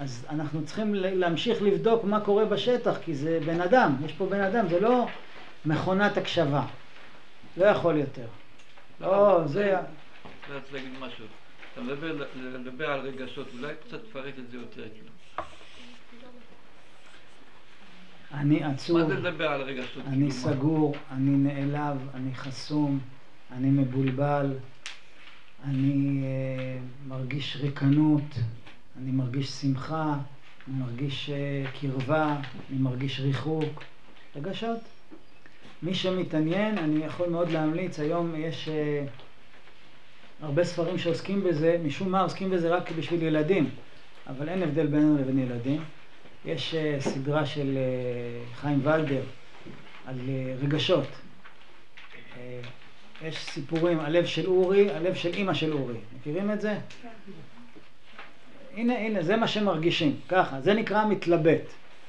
[0.00, 4.40] אז אנחנו צריכים להמשיך לבדוק מה קורה בשטח, כי זה בן אדם, יש פה בן
[4.40, 5.06] אדם, זה לא
[5.64, 6.62] מכונת הקשבה.
[7.56, 8.26] לא יכול יותר.
[9.00, 9.78] לא, זה...
[9.78, 11.24] אני רוצה להגיד משהו.
[11.72, 11.80] אתה
[12.60, 15.10] מדבר, על רגשות, אולי קצת תפרט את זה יותר, כאילו.
[18.34, 20.02] אני עצוב, מה זה לדבר על רגשות?
[20.06, 20.32] אני כאילו, מה?
[20.32, 22.98] סגור, אני נעלב, אני חסום,
[23.52, 24.52] אני מבולבל,
[25.64, 28.34] אני אה, מרגיש ריקנות,
[28.98, 30.14] אני מרגיש שמחה,
[30.68, 32.36] אני מרגיש אה, קרבה,
[32.70, 33.82] אני מרגיש ריחוק.
[34.36, 34.80] רגשות.
[35.82, 39.04] מי שמתעניין, אני יכול מאוד להמליץ, היום יש אה,
[40.40, 43.70] הרבה ספרים שעוסקים בזה, משום מה עוסקים בזה רק בשביל ילדים,
[44.26, 45.82] אבל אין הבדל בינינו לבין ילדים.
[46.46, 49.22] יש אה, סדרה של אה, חיים ולדר
[50.06, 51.06] על אה, רגשות.
[53.22, 55.94] יש סיפורים, הלב של אורי, הלב של אימא של אורי.
[56.18, 56.78] מכירים את זה?
[58.74, 61.62] הנה, הנה, זה מה שמרגישים, ככה, זה נקרא מתלבט,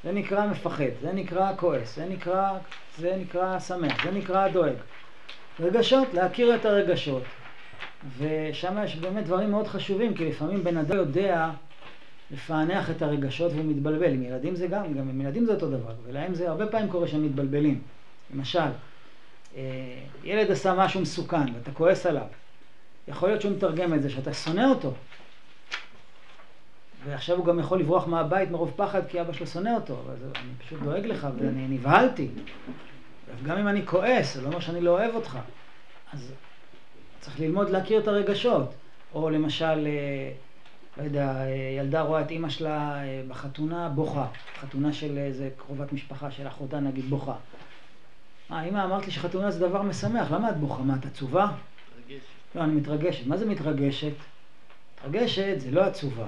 [0.04, 2.58] זה נקרא מפחד, זה נקרא כועס, זה נקרא,
[2.98, 4.74] זה נקרא שמח, זה נקרא דואג.
[5.60, 7.24] רגשות, להכיר את הרגשות.
[8.18, 11.50] ושם יש באמת דברים מאוד חשובים, כי לפעמים בן אדם יודע
[12.32, 14.13] לפענח את הרגשות והוא מתבלבל.
[14.13, 17.07] עם ילדים זה גם, גם עם ילדים זה אותו דבר, ולהם זה הרבה פעמים קורה
[17.07, 17.82] שהם מתבלבלים.
[18.34, 18.59] למשל,
[19.55, 19.61] אה,
[20.23, 22.28] ילד עשה משהו מסוכן ואתה כועס עליו.
[23.07, 24.93] יכול להיות שהוא מתרגם את זה שאתה שונא אותו.
[27.05, 29.97] ועכשיו הוא גם יכול לברוח מהבית מרוב פחד כי אבא שלו שונא אותו.
[30.11, 32.28] אז אני פשוט דואג לך ואני נבהלתי.
[33.45, 35.39] גם אם אני כועס, זה לא אומר שאני לא אוהב אותך.
[36.13, 36.32] אז
[37.19, 38.73] צריך ללמוד להכיר את הרגשות.
[39.13, 40.32] או למשל, אה,
[40.98, 44.28] לא יודע, אה, ילדה רואה את אימא שלה אה, בחתונה בוכה.
[44.60, 47.36] חתונה של איזה קרובת משפחה של אחותה נגיד בוכה.
[48.52, 50.84] אה, אמא, אמרת לי שחתונה זה דבר משמח, למה את בוכה?
[50.84, 51.48] מה, את עצובה?
[52.08, 52.22] רגש.
[52.56, 53.28] לא, אני מתרגשת.
[53.28, 54.14] מה זה מתרגשת?
[55.00, 56.28] מתרגשת זה לא עצובה,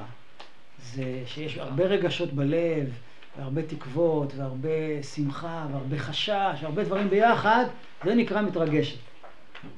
[0.84, 2.90] זה שיש הרבה רגשות בלב,
[3.38, 7.66] והרבה תקוות, והרבה שמחה, והרבה חשש, והרבה דברים ביחד,
[8.06, 8.98] זה נקרא מתרגשת.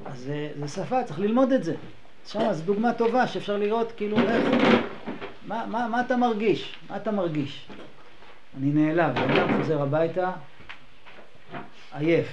[0.05, 1.75] אז זה, זה שפה, צריך ללמוד את זה.
[2.27, 4.45] שם זו דוגמה טובה שאפשר לראות כאילו איך,
[5.47, 6.75] מה, מה, מה אתה מרגיש?
[6.89, 7.67] מה אתה מרגיש?
[8.57, 10.31] אני נעלב, אדם חוזר הביתה,
[11.93, 12.27] עייף.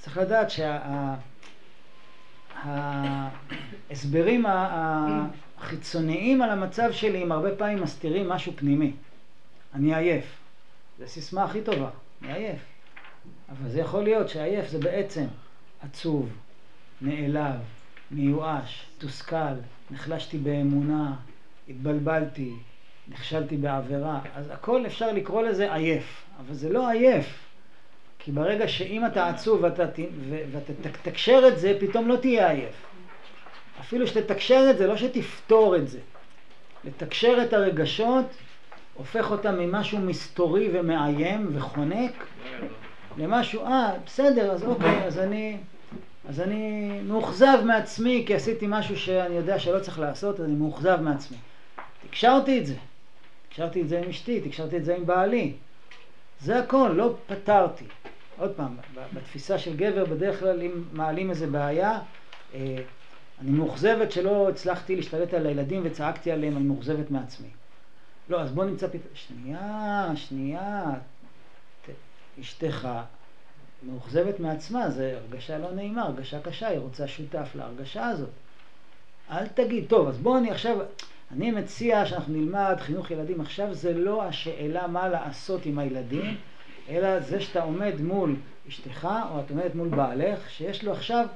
[0.00, 0.48] צריך לדעת
[3.90, 4.46] שההסברים
[5.58, 8.92] החיצוניים על המצב שלי הם הרבה פעמים מסתירים משהו פנימי.
[9.74, 10.24] אני עייף.
[10.98, 11.88] זו הסיסמה הכי טובה,
[12.22, 12.60] אני עייף.
[13.48, 15.24] אבל זה יכול להיות שעייף זה בעצם
[15.82, 16.28] עצוב,
[17.00, 17.60] נעלב,
[18.14, 19.54] מיואש, תוסכל,
[19.90, 21.14] נחלשתי באמונה,
[21.68, 22.52] התבלבלתי,
[23.08, 24.20] נכשלתי בעבירה.
[24.34, 27.38] אז הכל אפשר לקרוא לזה עייף, אבל זה לא עייף.
[28.18, 29.84] כי ברגע שאם אתה עצוב ואתה,
[30.52, 32.74] ואתה תקשר את זה, פתאום לא תהיה עייף.
[33.80, 35.98] אפילו שתתקשר את זה, לא שתפתור את זה.
[36.84, 38.26] לתקשר את הרגשות
[38.94, 42.26] הופך אותם ממשהו מסתורי ומאיים וחונק
[43.18, 45.56] למשהו, אה, בסדר, אז אוקיי, אז אני,
[46.28, 51.00] אז אני מאוכזב מעצמי כי עשיתי משהו שאני יודע שלא צריך לעשות, אז אני מאוכזב
[51.00, 51.36] מעצמי.
[52.08, 52.74] תקשרתי את זה.
[53.48, 55.52] תקשרתי את זה עם אשתי, תקשרתי את זה עם בעלי.
[56.40, 57.84] זה הכל, לא פתרתי.
[58.38, 58.76] עוד פעם,
[59.12, 61.98] בתפיסה של גבר בדרך כלל אם מעלים איזה בעיה,
[62.54, 62.76] אה,
[63.40, 67.48] אני מאוכזבת שלא הצלחתי להשתלט על הילדים וצעקתי עליהם, אני מאוכזבת מעצמי.
[68.28, 69.14] לא, אז בוא נמצא פתרון.
[69.14, 70.84] שנייה, שנייה.
[72.40, 72.88] אשתך
[73.86, 78.28] מאוכזבת מעצמה, זו הרגשה לא נעימה, הרגשה קשה, היא רוצה שותף להרגשה הזאת.
[79.30, 80.76] אל תגיד, טוב, אז בוא אני עכשיו,
[81.30, 83.40] אני מציע שאנחנו נלמד חינוך ילדים.
[83.40, 86.36] עכשיו זה לא השאלה מה לעשות עם הילדים,
[86.88, 88.36] אלא זה שאתה עומד מול
[88.68, 91.26] אשתך, או את עומדת מול בעלך, שיש לו עכשיו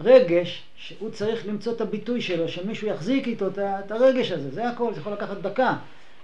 [0.00, 4.94] רגש שהוא צריך למצוא את הביטוי שלו, שמישהו יחזיק איתו את הרגש הזה, זה הכל,
[4.94, 5.76] זה יכול לקחת דקה.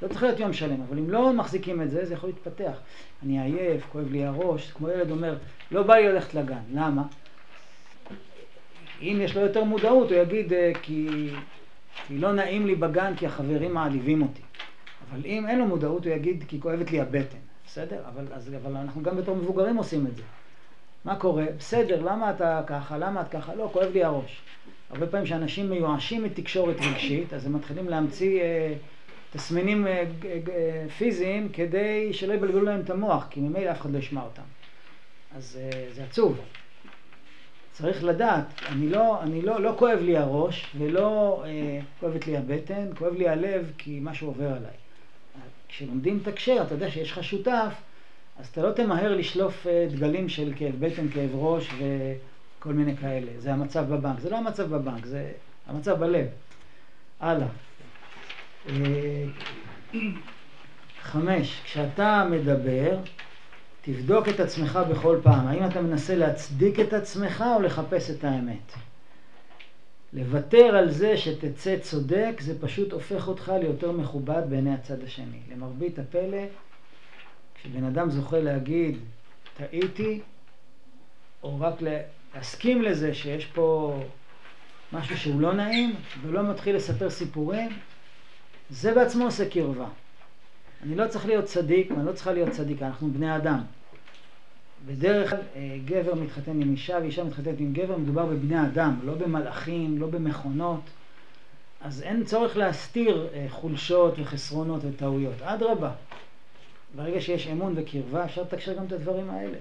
[0.03, 2.81] לא צריך להיות יום שלם, אבל אם לא מחזיקים את זה, זה יכול להתפתח.
[3.23, 5.37] אני עייף, כואב לי הראש, כמו ילד אומר,
[5.71, 7.03] לא בא לי ללכת לגן, למה?
[9.03, 11.31] אם יש לו יותר מודעות, הוא יגיד, אה, כי,
[12.07, 14.43] כי לא נעים לי בגן, כי החברים מעליבים אותי.
[15.11, 17.39] אבל אם אין לו מודעות, הוא יגיד, כי כואבת לי הבטן.
[17.67, 18.01] בסדר?
[18.15, 20.23] אבל, אז, אבל אנחנו גם בתור מבוגרים עושים את זה.
[21.05, 21.45] מה קורה?
[21.59, 22.99] בסדר, למה אתה ככה?
[22.99, 23.55] למה את ככה?
[23.55, 24.43] לא, כואב לי הראש.
[24.91, 28.75] הרבה פעמים כשאנשים מיואשים מתקשורת רגשית, אז הם מתחילים להמציא אה,
[29.33, 33.99] תסמינים אה, אה, פיזיים כדי שלא יבלבלו להם את המוח, כי ממילא אף אחד לא
[33.99, 34.43] ישמע אותם.
[35.37, 36.41] אז אה, זה עצוב.
[37.73, 42.87] צריך לדעת, אני לא, אני לא, לא כואב לי הראש ולא אה, כואבת לי הבטן,
[42.99, 44.77] כואב לי הלב כי משהו עובר עליי.
[45.69, 47.75] כשלומדים לתקשר, אתה יודע שיש לך שותף,
[48.39, 53.33] אז אתה לא תמהר לשלוף אה, דגלים של כאב בטן, כאב ראש וכל מיני כאלה.
[53.39, 54.21] זה המצב בבנק.
[54.21, 55.33] זה לא המצב בבנק, זה
[55.67, 56.27] המצב בלב.
[57.21, 57.47] הלאה.
[58.69, 59.25] אה,
[61.03, 62.99] חמש, כשאתה מדבר,
[63.83, 65.47] תבדוק את עצמך בכל פעם.
[65.47, 68.73] האם אתה מנסה להצדיק את עצמך או לחפש את האמת?
[70.13, 75.39] לוותר על זה שתצא צודק, זה פשוט הופך אותך ליותר מכובד בעיני הצד השני.
[75.53, 76.43] למרבית הפלא,
[77.55, 78.99] כשבן אדם זוכה להגיד,
[79.57, 80.21] טעיתי,
[81.43, 81.75] או רק
[82.35, 83.99] להסכים לזה שיש פה
[84.93, 87.71] משהו שהוא לא נעים, ולא מתחיל לספר סיפורים,
[88.73, 89.87] זה בעצמו עושה קרבה.
[90.83, 93.61] אני לא צריך להיות צדיק, ואני לא צריכה להיות צדיקה, אנחנו בני אדם.
[94.87, 99.15] בדרך כלל אה, גבר מתחתן עם אישה ואישה מתחתנת עם גבר, מדובר בבני אדם, לא
[99.15, 100.81] במלאכים, לא במכונות.
[101.81, 105.43] אז אין צורך להסתיר אה, חולשות וחסרונות וטעויות.
[105.43, 105.91] אדרבה,
[106.97, 109.59] ברגע שיש אמון וקרבה, אפשר לתקשר גם את הדברים האלה.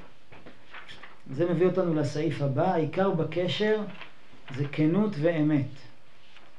[1.31, 3.81] זה מביא אותנו לסעיף הבא, העיקר בקשר
[4.55, 5.67] זה כנות ואמת.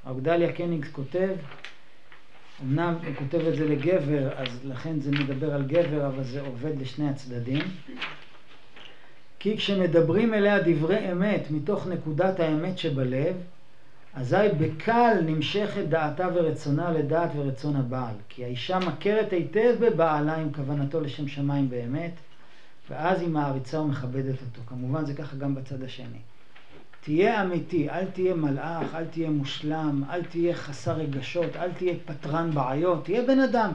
[0.09, 1.35] אוגדליה קניג כותב,
[2.63, 6.81] אמנם הוא כותב את זה לגבר, אז לכן זה מדבר על גבר, אבל זה עובד
[6.81, 7.63] לשני הצדדים.
[9.39, 13.37] כי כשמדברים אליה דברי אמת מתוך נקודת האמת שבלב,
[14.15, 18.15] אזי בקל נמשכת דעתה ורצונה לדעת ורצון הבעל.
[18.29, 22.13] כי האישה מכרת היטב בבעלה עם כוונתו לשם שמיים באמת,
[22.91, 24.61] ואז היא מעריצה ומכבדת אותו.
[24.67, 26.19] כמובן זה ככה גם בצד השני.
[27.05, 32.51] תהיה אמיתי, אל תהיה מלאך, אל תהיה מושלם, אל תהיה חסר רגשות, אל תהיה פטרן
[32.51, 33.71] בעיות, תהיה בן אדם.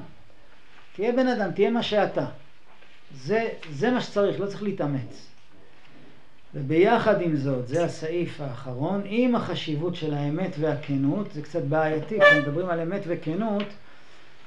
[0.95, 2.25] תהיה בן אדם, תהיה מה שאתה.
[3.15, 5.28] זה, זה מה שצריך, לא צריך להתאמץ.
[6.55, 12.69] וביחד עם זאת, זה הסעיף האחרון, עם החשיבות של האמת והכנות, זה קצת בעייתי, כשמדברים
[12.69, 13.63] על אמת וכנות,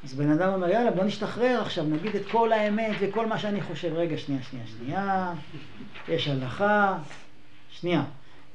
[0.04, 3.60] אז בן אדם אומר, יאללה, בוא נשתחרר עכשיו, נגיד את כל האמת וכל מה שאני
[3.60, 3.92] חושב.
[3.94, 5.32] רגע, שנייה, שנייה, שנייה,
[6.08, 6.98] יש הלכה,
[7.70, 8.02] שנייה.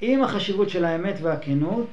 [0.01, 1.87] עם החשיבות של האמת והכנות,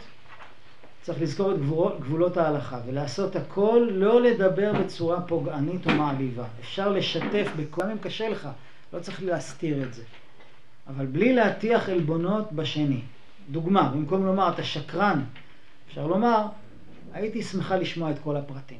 [1.03, 1.59] צריך לזכור את
[2.01, 6.45] גבולות ההלכה ולעשות הכל, לא לדבר בצורה פוגענית או מעליבה.
[6.61, 7.91] אפשר לשתף בכל...
[7.91, 8.49] אם קשה לך,
[8.93, 10.03] לא צריך להסתיר את זה.
[10.87, 13.01] אבל בלי להטיח עלבונות בשני.
[13.51, 15.25] דוגמה, במקום לומר אתה שקרן,
[15.89, 16.47] אפשר לומר
[17.13, 18.79] הייתי שמחה לשמוע את כל הפרטים.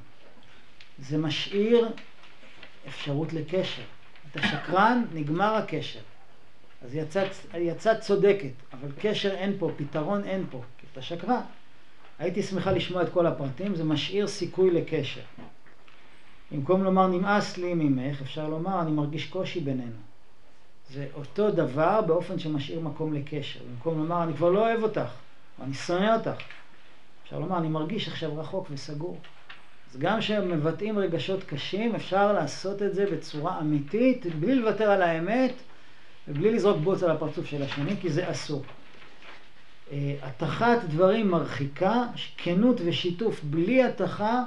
[0.99, 1.89] זה משאיר
[2.89, 3.83] אפשרות לקשר.
[4.31, 6.01] אתה שקרן, נגמר הקשר.
[6.85, 7.29] אז יצאת,
[7.59, 11.41] יצאת צודקת, אבל קשר אין פה, פתרון אין פה, כי אתה שקרן.
[12.19, 15.21] הייתי שמחה לשמוע את כל הפרטים, זה משאיר סיכוי לקשר.
[16.53, 19.97] במקום לומר נמאס לי ממך, אפשר לומר אני מרגיש קושי בינינו.
[20.91, 23.61] זה אותו דבר באופן שמשאיר מקום לקשר.
[23.71, 25.11] במקום לומר, אני כבר לא אוהב אותך,
[25.59, 26.43] או אני שונא אותך.
[27.25, 29.19] אפשר לומר, אני מרגיש עכשיו רחוק וסגור.
[29.91, 35.53] אז גם כשמבטאים רגשות קשים, אפשר לעשות את זה בצורה אמיתית, בלי לוותר על האמת,
[36.29, 38.63] ובלי לזרוק בוץ על הפרצוף של השני, כי זה אסור.
[39.93, 42.05] אה, התחת דברים מרחיקה,
[42.37, 44.45] כנות ושיתוף בלי התחה,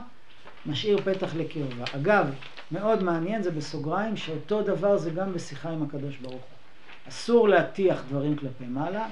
[0.65, 1.83] משאיר פתח לקרבה.
[1.95, 2.29] אגב,
[2.71, 7.09] מאוד מעניין, זה בסוגריים, שאותו דבר זה גם בשיחה עם הקדוש ברוך הוא.
[7.09, 9.07] אסור להטיח דברים כלפי מעלה,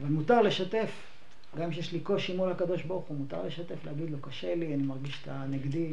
[0.00, 0.90] אבל מותר לשתף.
[1.58, 4.82] גם כשיש לי קושי מול הקדוש ברוך הוא, מותר לשתף, להגיד לו, קשה לי, אני
[4.82, 5.92] מרגיש שאתה נגדי.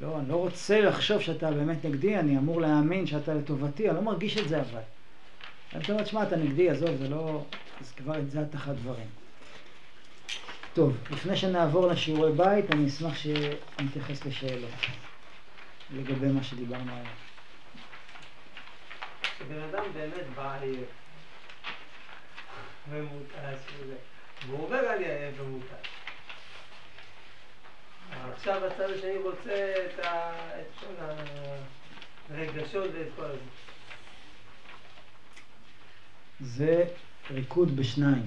[0.00, 4.02] לא, אני לא רוצה לחשוב שאתה באמת נגדי, אני אמור להאמין שאתה לטובתי, אני לא
[4.02, 4.80] מרגיש את זה אבל.
[5.74, 7.44] אני אומר, שמע, אתה נגדי, עזוב, זה לא...
[7.80, 9.06] אז כבר את זה התחת דברים.
[10.74, 14.70] טוב, לפני שנעבור לשיעורי בית, אני אשמח שנתייחס לשאלות.
[15.94, 17.06] לגבי מה שדיברנו היום.
[19.22, 20.88] כשבן אדם באמת בא עייף
[22.90, 23.94] ומותש וזה,
[24.46, 25.88] והוא עובר על עייף ומותש,
[28.32, 30.06] עכשיו הצד השני רוצה את
[30.80, 31.04] כל
[32.30, 33.38] הרגשות ואת כל זה.
[36.40, 36.84] זה
[37.30, 38.26] ריקוד בשניים.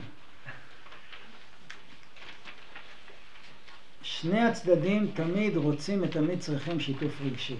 [4.01, 7.55] שני הצדדים תמיד רוצים ותמיד צריכים שיתוף רגשי.